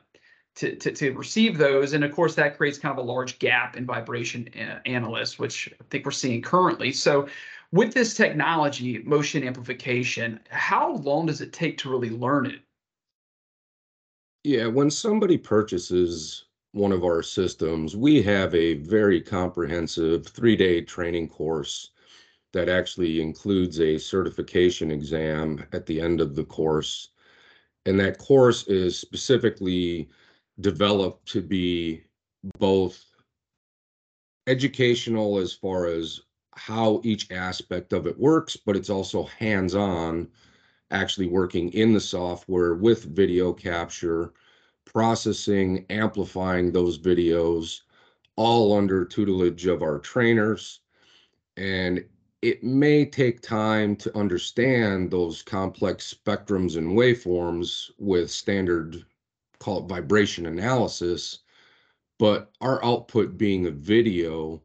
to, 0.59 0.75
to, 0.75 0.91
to, 0.91 1.11
receive 1.13 1.57
those. 1.57 1.93
And 1.93 2.03
of 2.03 2.11
course, 2.11 2.35
that 2.35 2.57
creates 2.57 2.77
kind 2.77 2.91
of 2.91 3.03
a 3.03 3.07
large 3.07 3.39
gap 3.39 3.77
in 3.77 3.85
vibration 3.85 4.49
uh, 4.55 4.79
analysts, 4.85 5.39
which 5.39 5.73
I 5.79 5.83
think 5.89 6.05
we're 6.05 6.11
seeing 6.11 6.41
currently. 6.41 6.91
So, 6.91 7.27
with 7.71 7.93
this 7.93 8.13
technology, 8.13 8.99
motion 9.03 9.43
amplification, 9.43 10.39
how 10.49 10.95
long 10.95 11.27
does 11.27 11.39
it 11.39 11.53
take 11.53 11.77
to 11.79 11.89
really 11.89 12.09
learn 12.09 12.47
it? 12.47 12.59
Yeah, 14.43 14.67
when 14.67 14.89
somebody 14.89 15.37
purchases 15.37 16.45
one 16.71 16.91
of 16.91 17.03
our 17.03 17.21
systems, 17.21 17.95
we 17.95 18.21
have 18.23 18.53
a 18.53 18.75
very 18.75 19.21
comprehensive 19.21 20.27
three 20.27 20.55
day 20.55 20.81
training 20.81 21.29
course 21.29 21.91
that 22.51 22.67
actually 22.67 23.21
includes 23.21 23.79
a 23.79 23.97
certification 23.97 24.91
exam 24.91 25.63
at 25.71 25.85
the 25.85 26.01
end 26.01 26.19
of 26.19 26.35
the 26.35 26.43
course. 26.43 27.09
And 27.85 27.99
that 27.99 28.17
course 28.17 28.67
is 28.67 28.99
specifically 28.99 30.09
developed 30.61 31.27
to 31.29 31.41
be 31.41 32.03
both 32.57 33.05
educational 34.47 35.37
as 35.37 35.53
far 35.53 35.85
as 35.85 36.21
how 36.55 36.99
each 37.03 37.31
aspect 37.31 37.93
of 37.93 38.07
it 38.07 38.19
works, 38.19 38.57
but 38.57 38.75
it's 38.75 38.89
also 38.89 39.23
hands 39.23 39.75
on, 39.75 40.27
actually 40.91 41.27
working 41.27 41.71
in 41.73 41.93
the 41.93 41.99
software 41.99 42.73
with 42.73 43.15
video 43.15 43.53
capture 43.53 44.33
processing, 44.85 45.85
amplifying 45.89 46.71
those 46.71 46.97
videos, 46.97 47.81
all 48.35 48.75
under 48.75 49.05
tutelage 49.05 49.67
of 49.67 49.83
our 49.83 49.99
trainers. 49.99 50.79
And 51.57 52.03
it 52.41 52.63
may 52.63 53.05
take 53.05 53.41
time 53.41 53.95
to 53.97 54.17
understand 54.17 55.11
those 55.11 55.41
complex 55.41 56.13
spectrums 56.13 56.77
and 56.77 56.97
waveforms 56.97 57.91
with 57.99 58.31
standard 58.31 59.05
call 59.59 59.79
it 59.79 59.89
vibration 59.89 60.45
analysis, 60.45 61.39
but 62.17 62.51
our 62.61 62.83
output 62.83 63.37
being 63.37 63.67
a 63.67 63.71
video 63.71 64.61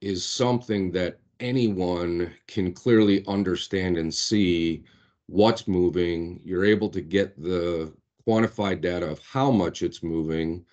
is 0.00 0.24
something 0.24 0.92
that 0.92 1.18
anyone 1.40 2.32
can 2.46 2.72
clearly 2.72 3.24
understand 3.26 3.96
and 3.96 4.12
see 4.12 4.84
what's 5.26 5.68
moving. 5.68 6.40
You're 6.44 6.64
able 6.64 6.88
to 6.90 7.00
get 7.00 7.40
the 7.40 7.92
quantified 8.26 8.80
data 8.80 9.06
of 9.06 9.20
how 9.20 9.50
much 9.50 9.82
it's 9.82 10.02
moving. 10.02 10.64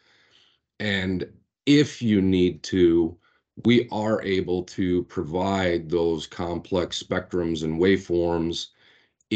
And 0.79 1.25
if 1.65 2.01
you 2.01 2.21
need 2.21 2.63
to, 2.63 3.17
we 3.65 3.87
are 3.91 4.21
able 4.23 4.63
to 4.63 5.03
provide 5.05 5.89
those 5.89 6.25
complex 6.25 7.01
spectrums 7.01 7.63
and 7.63 7.79
waveforms 7.79 8.67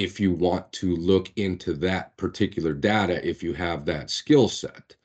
if 0.04 0.20
you 0.20 0.32
want 0.32 0.72
to 0.72 0.96
look 0.96 1.32
into 1.38 1.74
that 1.74 2.16
particular 2.18 2.74
data 2.74 3.28
if 3.28 3.42
you 3.42 3.54
have 3.54 3.86
that 3.86 4.12
skill 4.12 4.48
set. 4.48 4.96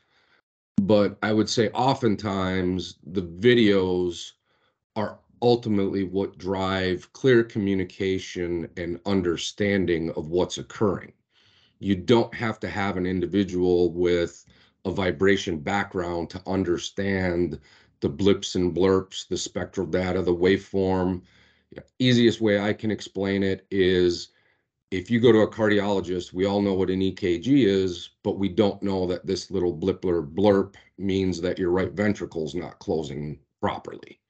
But 0.83 1.17
I 1.23 1.33
would 1.33 1.49
say 1.49 1.71
oftentimes 1.71 2.97
the 3.05 3.23
videos 3.23 4.33
are 4.95 5.19
ultimately 5.41 6.05
what 6.05 6.37
drive 6.37 7.13
clear 7.15 7.43
communication 7.43 8.69
and 8.77 9.01
understanding 9.07 10.11
of 10.11 10.29
what's 10.29 10.59
occurring. 10.59 11.13
You 11.79 11.97
don't 11.97 12.35
have 12.35 12.61
to 12.61 12.69
have 12.69 12.97
an 12.97 13.07
individual 13.07 13.93
with 13.93 14.45
a 14.85 14.91
vibration 14.91 15.59
background 15.59 16.31
to 16.31 16.43
understand 16.47 17.59
the 18.01 18.09
blips 18.09 18.57
and 18.57 18.75
blurps, 18.75 19.27
the 19.27 19.37
spectral 19.37 19.87
data, 19.87 20.23
the 20.23 20.35
waveform. 20.35 21.23
Easiest 21.99 22.41
way 22.41 22.61
I 22.61 22.73
can 22.73 22.91
explain 22.91 23.43
it 23.43 23.67
is 23.71 24.29
if 24.93 25.11
you 25.11 25.21
go 25.21 25.33
to 25.33 25.39
a 25.39 25.51
cardiologist, 25.51 26.35
we 26.35 26.45
all 26.45 26.61
know 26.61 26.75
what 26.75 26.91
an 26.91 27.01
EKG 27.01 27.67
is, 27.67 28.11
but 28.23 28.39
we 28.39 28.51
don't 28.51 28.83
know 28.83 29.07
that 29.07 29.27
this 29.27 29.51
little 29.51 29.73
blip 29.73 30.05
or 30.05 30.23
blurp 30.23 30.75
means 30.99 31.41
that 31.41 31.59
your 31.59 31.71
right 31.71 31.93
ventricle 31.93 32.45
is 32.45 32.55
not 32.55 32.79
closing 32.79 33.39
properly. 33.59 34.21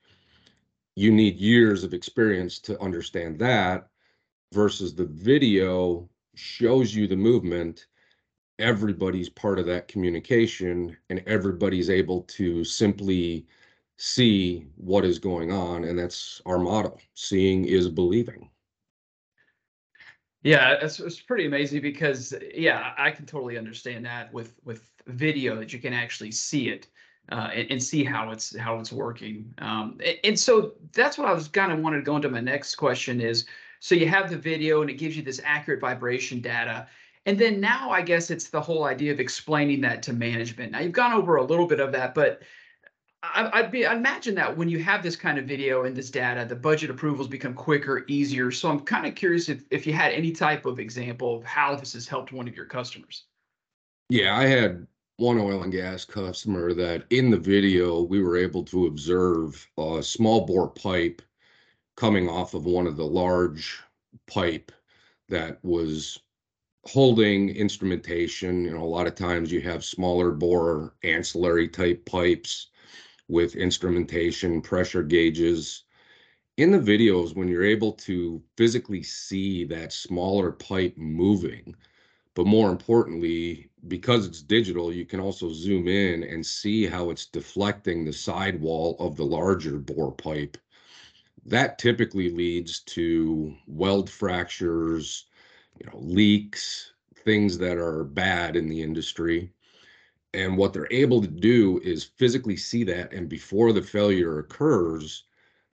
You 0.95 1.11
need 1.11 1.37
years 1.41 1.83
of 1.83 1.93
experience 1.93 2.61
to 2.61 2.81
understand 2.81 3.41
that 3.41 3.89
versus 4.53 4.95
the 4.95 5.07
video 5.07 6.09
shows 6.37 6.95
you 6.95 7.09
the 7.09 7.17
movement. 7.17 7.87
Everybody's 8.61 9.29
part 9.29 9.59
of 9.59 9.67
that 9.67 9.89
communication 9.89 10.97
and 11.11 11.25
everybody's 11.27 11.91
able 11.91 12.23
to 12.23 12.63
simply 12.63 13.49
see 13.97 14.69
what 14.77 15.05
is 15.05 15.19
going 15.19 15.51
on. 15.51 15.83
And 15.83 15.99
that's 15.99 16.41
our 16.47 16.59
motto 16.59 16.99
seeing 17.15 17.65
is 17.65 17.89
believing. 17.89 18.49
Yeah, 20.43 20.73
it's, 20.81 20.99
it's 20.99 21.21
pretty 21.21 21.47
amazing 21.47 21.83
because 21.83 22.35
yeah, 22.55 22.93
I 22.99 23.11
can 23.11 23.27
totally 23.27 23.57
understand 23.57 24.05
that 24.07 24.33
with 24.33 24.55
with 24.65 24.89
video 25.07 25.57
that 25.57 25.73
you 25.73 25.79
can 25.79 25.93
actually 25.93 26.33
see 26.33 26.69
it 26.69 26.89
uh, 27.31 27.51
and, 27.55 27.71
and, 27.71 27.83
see 27.83 28.05
how 28.05 28.31
it's 28.31 28.57
how 28.57 28.79
it's 28.79 28.93
working. 28.93 29.55
Um, 29.59 29.99
and, 30.05 30.17
and, 30.25 30.39
so 30.39 30.73
that's 30.93 31.19
what 31.19 31.29
I 31.29 31.33
was 31.33 31.49
kind 31.49 31.73
of 31.73 31.79
wanted 31.79 31.99
to 31.99 32.03
go 32.03 32.17
into 32.17 32.29
my 32.29 32.41
next 32.41 32.75
question 32.75 33.21
is 33.21 33.47
so 33.81 33.95
you 33.95 34.07
have 34.07 34.31
the 34.31 34.37
video 34.37 34.81
and 34.81 34.91
it 34.91 34.95
gives 34.95 35.17
you 35.17 35.23
this 35.23 35.41
accurate 35.45 35.81
vibration 35.81 36.41
data. 36.41 36.87
And 37.27 37.39
then 37.39 37.61
now 37.61 37.91
I 37.91 38.03
guess 38.03 38.31
it's 38.31 38.49
the 38.49 38.61
whole 38.61 38.85
idea 38.85 39.13
of 39.13 39.21
explaining 39.21 39.81
that 39.83 40.03
to 40.05 40.13
management. 40.13 40.73
Now 40.73 40.81
you've 40.81 40.93
gone 40.93 41.13
over 41.13 41.37
a 41.37 41.45
little 41.45 41.67
bit 41.67 41.81
of 41.81 41.93
that, 41.93 42.15
but 42.15 42.43
I, 43.23 43.63
would 43.63 43.71
be 43.71 43.87
I 43.87 43.95
imagine 43.95 44.35
that 44.35 44.57
when 44.57 44.69
you 44.69 44.83
have 44.83 45.03
this 45.03 45.15
kind 45.15 45.39
of 45.39 45.45
video 45.45 45.85
and 45.85 45.95
this 45.95 46.11
data, 46.11 46.45
the 46.45 46.57
budget 46.57 46.91
approvals 46.91 47.29
become 47.29 47.55
quicker, 47.55 48.05
easier. 48.09 48.51
So 48.51 48.69
I'm 48.69 48.81
kind 48.81 49.07
of 49.07 49.15
curious 49.15 49.49
if 49.49 49.65
if 49.71 49.87
you 49.87 49.93
had 49.93 50.13
any 50.13 50.33
type 50.33 50.67
of 50.67 50.81
example 50.81 51.37
of 51.37 51.45
how 51.45 51.77
this 51.77 51.93
has 51.93 52.09
helped 52.09 52.33
one 52.33 52.49
of 52.49 52.57
your 52.57 52.67
customers. 52.67 53.25
Yeah, 54.09 54.37
I 54.37 54.47
had 54.47 54.87
one 55.19 55.39
oil 55.39 55.63
and 55.63 55.71
gas 55.71 56.05
customer 56.05 56.75
that 56.75 57.05
in 57.11 57.31
the 57.31 57.39
video 57.39 58.03
we 58.03 58.21
were 58.21 58.37
able 58.37 58.65
to 58.65 58.87
observe 58.87 59.69
a 59.79 60.03
small 60.03 60.45
bore 60.45 60.69
pipe 60.69 61.23
coming 61.97 62.29
off 62.29 62.55
of 62.55 62.65
one 62.65 62.89
of 62.89 62.97
the 62.97 63.07
large 63.07 63.79
pipe 64.27 64.73
that 65.29 65.59
was 65.63 66.19
holding 66.87 67.51
instrumentation. 67.51 68.65
You 68.65 68.73
know, 68.73 68.83
a 68.83 68.85
lot 68.85 69.07
of 69.07 69.15
times 69.15 69.53
you 69.53 69.61
have 69.61 69.85
smaller 69.85 70.33
bore 70.33 70.95
ancillary 71.05 71.69
type 71.69 72.05
pipes 72.05 72.72
with 73.33 73.57
instrumentation, 73.57 74.61
pressure 74.61 75.03
gauges. 75.03 75.85
In 76.59 76.71
the 76.71 76.79
videos, 76.79 77.35
when 77.35 77.49
you're 77.49 77.65
able 77.65 77.93
to 77.93 78.43
physically 78.59 79.03
see 79.03 79.65
that 79.65 79.93
smaller 79.93 80.53
pipe 80.53 80.97
moving, 80.99 81.75
but 82.35 82.47
more 82.47 82.71
importantly, 82.71 83.71
because 83.89 84.27
it's 84.27 84.43
digital, 84.43 84.93
you 84.93 85.07
can 85.07 85.19
also 85.19 85.51
zoom 85.51 85.89
in 85.89 86.23
and 86.25 86.45
see 86.45 86.87
how 86.87 87.11
it's 87.11 87.27
deflecting 87.27 88.05
the 88.05 88.13
sidewall 88.13 88.97
of 88.99 89.17
the 89.17 89.25
larger 89.25 89.79
bore 89.79 90.13
pipe. 90.13 90.59
That 91.47 91.79
typically 91.79 92.31
leads 92.31 92.81
to 92.81 93.55
weld 93.67 94.11
fractures, 94.11 95.25
you 95.81 95.87
know, 95.87 95.99
leaks, 95.99 96.93
things 97.25 97.59
that 97.59 97.79
are 97.79 98.05
bad 98.05 98.57
in 98.57 98.69
the 98.69 98.83
industry. 98.83 99.53
And 100.35 100.57
what 100.57 100.73
they're 100.73 100.89
able 100.91 101.21
to 101.21 101.29
do 101.29 101.79
is 101.85 102.05
physically 102.05 102.57
see 102.57 102.85
that. 102.85 103.13
And 103.13 103.29
before 103.29 103.73
the 103.73 103.83
failure 103.83 104.39
occurs, 104.39 105.25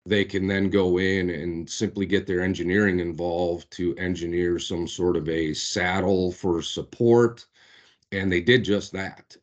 they 0.06 0.24
can 0.24 0.46
then 0.46 0.70
go 0.70 0.98
in 0.98 1.30
and 1.30 1.68
simply 1.68 2.06
get 2.06 2.26
their 2.26 2.40
engineering 2.40 3.00
involved 3.00 3.70
to 3.72 3.94
engineer 3.96 4.58
some 4.58 4.86
sort 4.86 5.16
of 5.16 5.28
a 5.28 5.52
saddle 5.52 6.32
for 6.32 6.62
support. 6.62 7.44
And 8.12 8.30
they 8.30 8.40
did 8.40 8.64
just 8.64 8.92
that. 8.92 9.36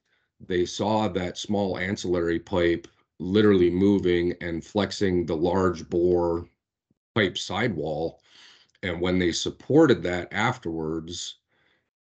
They 0.47 0.65
saw 0.65 1.08
that 1.10 1.38
small 1.38 1.78
ancillary 1.78 2.39
pipe 2.39 2.88
literally 3.19 3.69
moving 3.69 4.34
and 4.41 4.63
flexing 4.63 5.26
the 5.26 5.36
large 5.36 5.88
bore 5.89 6.47
pipe 7.13 7.38
sidewall. 7.38 8.21
And 8.82 8.99
when 8.99 9.19
they 9.19 9.32
supported 9.32 10.02
that 10.04 10.28
afterwards, 10.32 11.36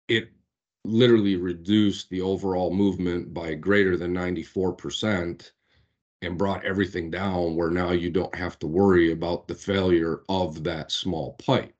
it 0.08 0.30
literally 0.84 1.36
reduced 1.36 2.10
the 2.10 2.20
overall 2.20 2.72
movement 2.72 3.32
by 3.32 3.54
greater 3.54 3.96
than 3.96 4.14
94% 4.14 5.52
and 6.22 6.38
brought 6.38 6.64
everything 6.64 7.10
down 7.10 7.56
where 7.56 7.70
now 7.70 7.90
you 7.90 8.10
don't 8.10 8.34
have 8.34 8.58
to 8.58 8.66
worry 8.66 9.12
about 9.12 9.46
the 9.46 9.54
failure 9.54 10.22
of 10.28 10.64
that 10.64 10.90
small 10.90 11.34
pipe. 11.34 11.74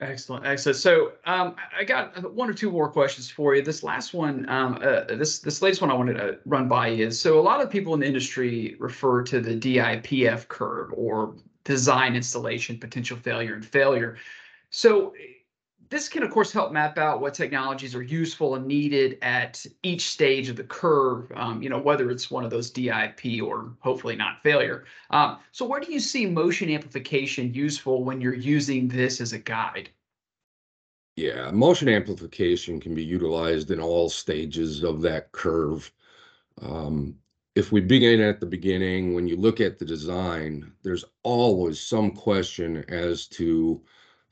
Excellent, 0.00 0.44
excellent. 0.44 0.76
So 0.76 1.12
um, 1.24 1.54
I 1.76 1.84
got 1.84 2.34
one 2.34 2.50
or 2.50 2.52
two 2.52 2.70
more 2.70 2.90
questions 2.90 3.30
for 3.30 3.54
you. 3.54 3.62
This 3.62 3.82
last 3.82 4.12
one, 4.12 4.46
um, 4.48 4.78
uh, 4.82 5.04
this 5.04 5.38
this 5.38 5.62
latest 5.62 5.80
one 5.80 5.90
I 5.90 5.94
wanted 5.94 6.14
to 6.14 6.38
run 6.44 6.68
by 6.68 6.88
is 6.88 7.18
so 7.18 7.38
a 7.38 7.40
lot 7.40 7.62
of 7.62 7.70
people 7.70 7.94
in 7.94 8.00
the 8.00 8.06
industry 8.06 8.76
refer 8.80 9.22
to 9.22 9.40
the 9.40 9.56
DIPF 9.56 10.48
curve 10.48 10.92
or 10.94 11.36
design 11.62 12.16
installation 12.16 12.76
potential 12.76 13.16
failure 13.16 13.54
and 13.54 13.64
failure. 13.64 14.16
So 14.76 15.14
this 15.88 16.08
can, 16.08 16.24
of 16.24 16.32
course, 16.32 16.50
help 16.50 16.72
map 16.72 16.98
out 16.98 17.20
what 17.20 17.32
technologies 17.32 17.94
are 17.94 18.02
useful 18.02 18.56
and 18.56 18.66
needed 18.66 19.18
at 19.22 19.64
each 19.84 20.08
stage 20.08 20.48
of 20.48 20.56
the 20.56 20.64
curve, 20.64 21.30
um, 21.36 21.62
you 21.62 21.68
know, 21.68 21.78
whether 21.78 22.10
it's 22.10 22.28
one 22.28 22.44
of 22.44 22.50
those 22.50 22.70
DIP 22.70 23.40
or 23.40 23.72
hopefully 23.78 24.16
not 24.16 24.42
failure. 24.42 24.84
Um, 25.10 25.38
so 25.52 25.64
where 25.64 25.78
do 25.78 25.92
you 25.92 26.00
see 26.00 26.26
motion 26.26 26.68
amplification 26.70 27.54
useful 27.54 28.02
when 28.02 28.20
you're 28.20 28.34
using 28.34 28.88
this 28.88 29.20
as 29.20 29.32
a 29.32 29.38
guide? 29.38 29.90
Yeah, 31.14 31.52
motion 31.52 31.88
amplification 31.88 32.80
can 32.80 32.96
be 32.96 33.04
utilized 33.04 33.70
in 33.70 33.78
all 33.78 34.08
stages 34.08 34.82
of 34.82 35.02
that 35.02 35.30
curve. 35.30 35.88
Um, 36.60 37.14
if 37.54 37.70
we 37.70 37.80
begin 37.80 38.20
at 38.20 38.40
the 38.40 38.46
beginning, 38.46 39.14
when 39.14 39.28
you 39.28 39.36
look 39.36 39.60
at 39.60 39.78
the 39.78 39.84
design, 39.84 40.72
there's 40.82 41.04
always 41.22 41.78
some 41.78 42.10
question 42.10 42.84
as 42.88 43.28
to 43.28 43.80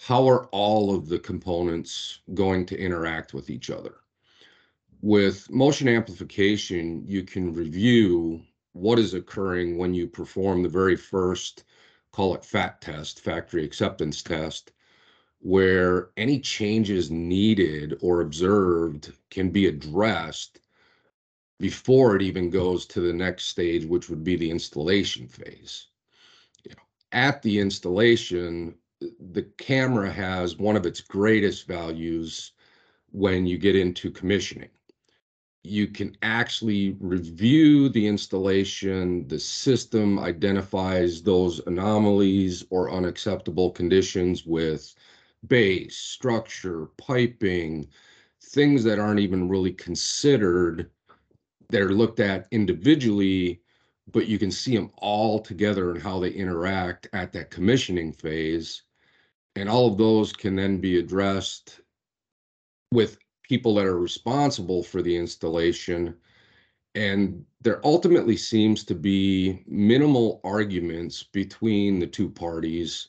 how 0.05 0.29
are 0.29 0.47
all 0.47 0.93
of 0.93 1.09
the 1.09 1.19
components 1.19 2.19
going 2.35 2.67
to 2.67 2.77
interact 2.77 3.33
with 3.35 3.49
each 3.49 3.71
other? 3.71 3.99
With 5.01 5.49
motion 5.49 5.87
amplification, 5.87 7.05
you 7.07 7.23
can 7.23 7.55
review 7.55 8.43
what 8.73 8.99
is 8.99 9.15
occurring 9.15 9.79
when 9.79 9.95
you 9.95 10.09
perform 10.09 10.65
the 10.65 10.69
very 10.69 10.97
first, 10.97 11.63
call 12.11 12.35
it 12.35 12.45
FAT 12.45 12.81
test, 12.81 13.21
factory 13.21 13.65
acceptance 13.65 14.23
test, 14.23 14.73
where 15.39 16.11
any 16.17 16.41
changes 16.41 17.09
needed 17.09 17.97
or 18.01 18.23
observed 18.23 19.13
can 19.31 19.51
be 19.51 19.67
addressed 19.67 20.59
before 21.61 22.17
it 22.17 22.23
even 22.23 22.51
goes 22.51 22.87
to 22.87 23.01
the 23.01 23.13
next 23.13 23.45
stage, 23.45 23.85
which 23.85 24.11
would 24.11 24.25
be 24.25 24.35
the 24.35 24.51
installation 24.51 25.29
phase. 25.29 25.87
You 26.65 26.73
know, 26.73 26.83
at 27.13 27.41
the 27.43 27.61
installation, 27.61 28.75
the 29.33 29.43
camera 29.59 30.11
has 30.11 30.59
one 30.59 30.77
of 30.77 30.87
its 30.87 31.01
greatest 31.01 31.67
values 31.67 32.53
when 33.11 33.47
you 33.47 33.59
get 33.59 33.77
into 33.77 34.11
commissioning. 34.11 34.71
You 35.65 35.87
can 35.87 36.17
actually 36.23 36.97
review 36.99 37.89
the 37.89 38.07
installation. 38.07 39.29
The 39.29 39.39
system 39.39 40.19
identifies 40.19 41.23
those 41.23 41.61
anomalies 41.67 42.65
or 42.71 42.91
unacceptable 42.91 43.71
conditions 43.71 44.45
with 44.45 44.95
base, 45.47 45.97
structure, 45.97 46.87
piping, 46.97 47.89
things 48.41 48.83
that 48.85 48.99
aren't 48.99 49.21
even 49.21 49.49
really 49.49 49.73
considered. 49.73 50.91
They're 51.69 51.91
looked 51.91 52.21
at 52.21 52.49
individually, 52.51 53.63
but 54.11 54.27
you 54.27 54.39
can 54.39 54.51
see 54.51 54.75
them 54.77 54.91
all 54.99 55.39
together 55.39 55.93
and 55.93 56.03
how 56.03 56.19
they 56.19 56.31
interact 56.31 57.09
at 57.13 57.33
that 57.33 57.51
commissioning 57.51 58.13
phase. 58.13 58.83
And 59.57 59.69
all 59.69 59.87
of 59.87 59.99
those 59.99 60.33
can 60.33 60.57
then 60.57 60.79
be 60.79 60.99
addressed 60.99 61.81
with 62.93 63.19
people 63.43 63.75
that 63.75 63.87
are 63.87 63.99
responsible 63.99 64.83
for 64.83 65.03
the 65.03 65.17
installation. 65.17 66.17
And 66.95 67.45
there 67.61 67.85
ultimately 67.85 68.37
seems 68.37 68.85
to 68.85 68.95
be 68.95 69.63
minimal 69.67 70.41
arguments 70.45 71.23
between 71.23 71.99
the 71.99 72.07
two 72.07 72.31
parties 72.31 73.09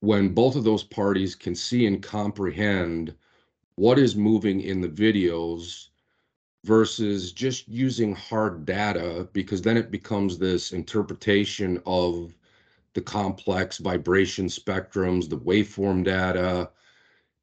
when 0.00 0.34
both 0.34 0.56
of 0.56 0.64
those 0.64 0.82
parties 0.82 1.34
can 1.34 1.54
see 1.54 1.86
and 1.86 2.02
comprehend 2.02 3.14
what 3.76 3.98
is 3.98 4.16
moving 4.16 4.60
in 4.60 4.80
the 4.80 4.88
videos 4.88 5.88
versus 6.64 7.32
just 7.32 7.68
using 7.68 8.14
hard 8.14 8.64
data 8.64 9.28
because 9.32 9.62
then 9.62 9.76
it 9.76 9.90
becomes 9.90 10.38
this 10.38 10.72
interpretation 10.72 11.80
of 11.86 12.34
the 12.94 13.00
complex 13.00 13.78
vibration 13.78 14.46
spectrums, 14.46 15.28
the 15.28 15.38
waveform 15.38 16.04
data, 16.04 16.70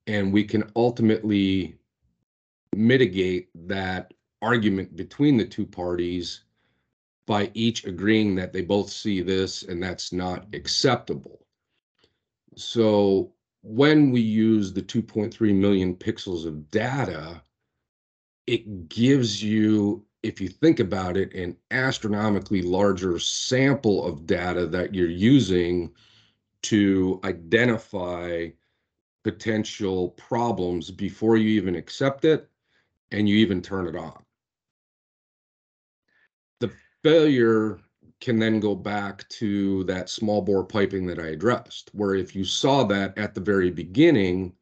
and 0.07 0.31
we 0.33 0.43
can 0.43 0.69
ultimately 0.75 1.77
mitigate 2.75 3.49
that 3.67 4.13
argument 4.41 4.95
between 4.95 5.37
the 5.37 5.45
two 5.45 5.65
parties 5.65 6.43
by 7.27 7.51
each 7.53 7.85
agreeing 7.85 8.35
that 8.35 8.51
they 8.51 8.61
both 8.61 8.89
see 8.89 9.21
this 9.21 9.63
and 9.63 9.81
that's 9.81 10.11
not 10.11 10.47
acceptable. 10.53 11.45
So 12.55 13.33
when 13.61 14.11
we 14.11 14.21
use 14.21 14.73
the 14.73 14.81
2.3 14.81 15.53
million 15.53 15.95
pixels 15.95 16.45
of 16.45 16.71
data, 16.71 17.41
it 18.47 18.89
gives 18.89 19.43
you, 19.43 20.03
if 20.23 20.41
you 20.41 20.49
think 20.49 20.79
about 20.79 21.17
it, 21.17 21.33
an 21.33 21.55
astronomically 21.71 22.61
larger 22.61 23.19
sample 23.19 24.05
of 24.05 24.25
data 24.25 24.65
that 24.67 24.93
you're 24.93 25.09
using 25.09 25.91
to 26.63 27.19
identify 27.23 28.49
potential 29.23 30.09
problems 30.11 30.91
before 30.91 31.37
you 31.37 31.49
even 31.49 31.75
accept 31.75 32.25
it 32.25 32.49
and 33.11 33.27
you 33.29 33.35
even 33.37 33.61
turn 33.61 33.87
it 33.87 33.95
on. 33.95 34.21
The 36.59 36.71
failure 37.01 37.79
can 38.19 38.37
then 38.37 38.59
go 38.59 38.75
back 38.75 39.27
to 39.29 39.85
that 39.85 40.09
small 40.09 40.41
bore 40.41 40.65
piping 40.65 41.05
that 41.07 41.19
I 41.19 41.27
addressed, 41.27 41.89
where 41.93 42.15
if 42.15 42.35
you 42.35 42.43
saw 42.43 42.83
that 42.85 43.17
at 43.17 43.33
the 43.33 43.41
very 43.41 43.71
beginning, 43.71 44.53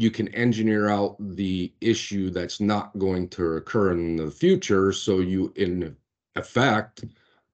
you 0.00 0.10
can 0.10 0.28
engineer 0.28 0.88
out 0.88 1.14
the 1.18 1.70
issue 1.82 2.30
that's 2.30 2.58
not 2.58 2.98
going 2.98 3.28
to 3.28 3.56
occur 3.56 3.92
in 3.92 4.16
the 4.16 4.30
future. 4.30 4.92
So 4.92 5.20
you, 5.20 5.52
in 5.56 5.94
effect, 6.36 7.04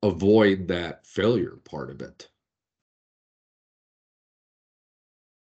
avoid 0.05 0.69
that 0.69 1.05
failure 1.05 1.59
part 1.65 1.91
of 1.91 2.01
it. 2.01 2.29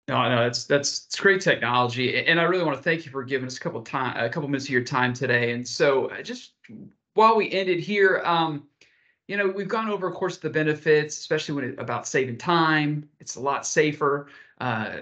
No, 0.07 0.29
no, 0.29 0.43
that's 0.43 0.63
that's 0.63 1.05
it's 1.05 1.19
great 1.19 1.41
technology, 1.41 2.25
and 2.25 2.39
I 2.39 2.43
really 2.43 2.63
want 2.63 2.77
to 2.77 2.83
thank 2.83 3.05
you 3.05 3.11
for 3.11 3.23
giving 3.23 3.47
us 3.47 3.57
a 3.57 3.59
couple 3.59 3.81
time, 3.81 4.15
a 4.17 4.29
couple 4.29 4.47
minutes 4.47 4.65
of 4.65 4.71
your 4.71 4.83
time 4.83 5.13
today. 5.13 5.51
And 5.51 5.67
so, 5.67 6.07
uh, 6.07 6.21
just 6.21 6.53
while 7.15 7.35
we 7.35 7.51
ended 7.51 7.79
here, 7.79 8.21
um, 8.23 8.63
you 9.27 9.35
know, 9.35 9.47
we've 9.47 9.67
gone 9.67 9.89
over, 9.89 10.07
of 10.07 10.13
course, 10.13 10.37
the 10.37 10.49
benefits, 10.49 11.17
especially 11.17 11.55
when 11.55 11.63
it 11.65 11.79
about 11.79 12.07
saving 12.07 12.37
time. 12.37 13.09
It's 13.19 13.35
a 13.35 13.41
lot 13.41 13.65
safer 13.65 14.27
uh, 14.59 14.97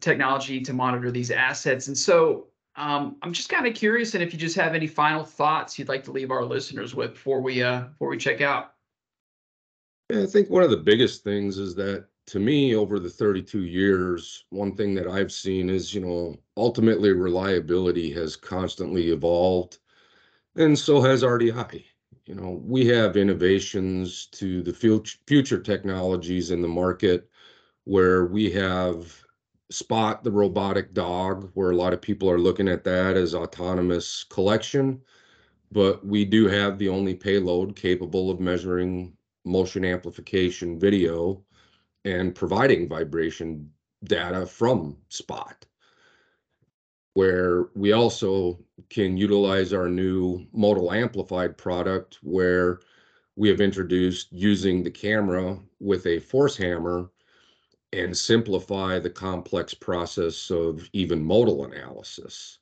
technology 0.00 0.60
to 0.60 0.72
monitor 0.72 1.10
these 1.10 1.30
assets, 1.30 1.88
and 1.88 1.96
so 1.96 2.48
um, 2.76 3.16
I'm 3.22 3.32
just 3.32 3.48
kind 3.48 3.66
of 3.66 3.74
curious, 3.74 4.14
and 4.14 4.22
if 4.22 4.32
you 4.32 4.38
just 4.38 4.56
have 4.56 4.74
any 4.74 4.86
final 4.86 5.24
thoughts 5.24 5.78
you'd 5.78 5.88
like 5.88 6.04
to 6.04 6.12
leave 6.12 6.30
our 6.30 6.44
listeners 6.44 6.94
with 6.94 7.14
before 7.14 7.40
we 7.40 7.62
uh, 7.62 7.82
before 7.82 8.08
we 8.08 8.16
check 8.16 8.40
out. 8.40 8.72
Yeah, 10.10 10.22
I 10.22 10.26
think 10.26 10.50
one 10.50 10.62
of 10.62 10.70
the 10.70 10.76
biggest 10.76 11.24
things 11.24 11.58
is 11.58 11.74
that 11.76 12.06
to 12.26 12.38
me 12.38 12.74
over 12.74 12.98
the 12.98 13.10
32 13.10 13.64
years 13.64 14.44
one 14.50 14.74
thing 14.74 14.94
that 14.94 15.06
i've 15.06 15.32
seen 15.32 15.68
is 15.68 15.92
you 15.92 16.00
know 16.00 16.34
ultimately 16.56 17.12
reliability 17.12 18.10
has 18.10 18.36
constantly 18.36 19.10
evolved 19.10 19.78
and 20.56 20.78
so 20.78 21.00
has 21.00 21.22
rdi 21.22 21.84
you 22.26 22.34
know 22.34 22.60
we 22.64 22.86
have 22.86 23.16
innovations 23.16 24.26
to 24.26 24.62
the 24.62 24.72
future 24.72 25.18
future 25.26 25.60
technologies 25.60 26.50
in 26.50 26.62
the 26.62 26.68
market 26.68 27.28
where 27.84 28.26
we 28.26 28.50
have 28.50 29.24
spot 29.70 30.22
the 30.22 30.30
robotic 30.30 30.94
dog 30.94 31.50
where 31.54 31.70
a 31.70 31.76
lot 31.76 31.92
of 31.92 32.00
people 32.00 32.30
are 32.30 32.38
looking 32.38 32.68
at 32.68 32.84
that 32.84 33.16
as 33.16 33.34
autonomous 33.34 34.24
collection. 34.24 35.00
But 35.72 36.06
we 36.06 36.24
do 36.24 36.46
have 36.46 36.78
the 36.78 36.88
only 36.88 37.14
payload 37.14 37.74
capable 37.74 38.30
of 38.30 38.40
measuring 38.40 39.16
motion 39.44 39.84
amplification 39.84 40.78
video 40.78 41.44
and 42.04 42.34
providing 42.34 42.88
vibration 42.88 43.70
data 44.04 44.46
from 44.46 44.96
Spot, 45.08 45.66
where 47.14 47.68
we 47.74 47.92
also 47.92 48.58
can 48.90 49.16
utilize 49.16 49.72
our 49.72 49.88
new 49.88 50.46
modal 50.52 50.92
amplified 50.92 51.56
product 51.56 52.18
where 52.22 52.80
we 53.36 53.48
have 53.48 53.60
introduced 53.60 54.32
using 54.32 54.82
the 54.82 54.90
camera 54.90 55.58
with 55.80 56.06
a 56.06 56.20
force 56.20 56.56
hammer 56.56 57.10
and 57.94 58.16
simplify 58.16 58.98
the 58.98 59.10
complex 59.10 59.72
process 59.72 60.50
of 60.50 60.90
even 60.92 61.24
modal 61.24 61.64
analysis. 61.64 62.58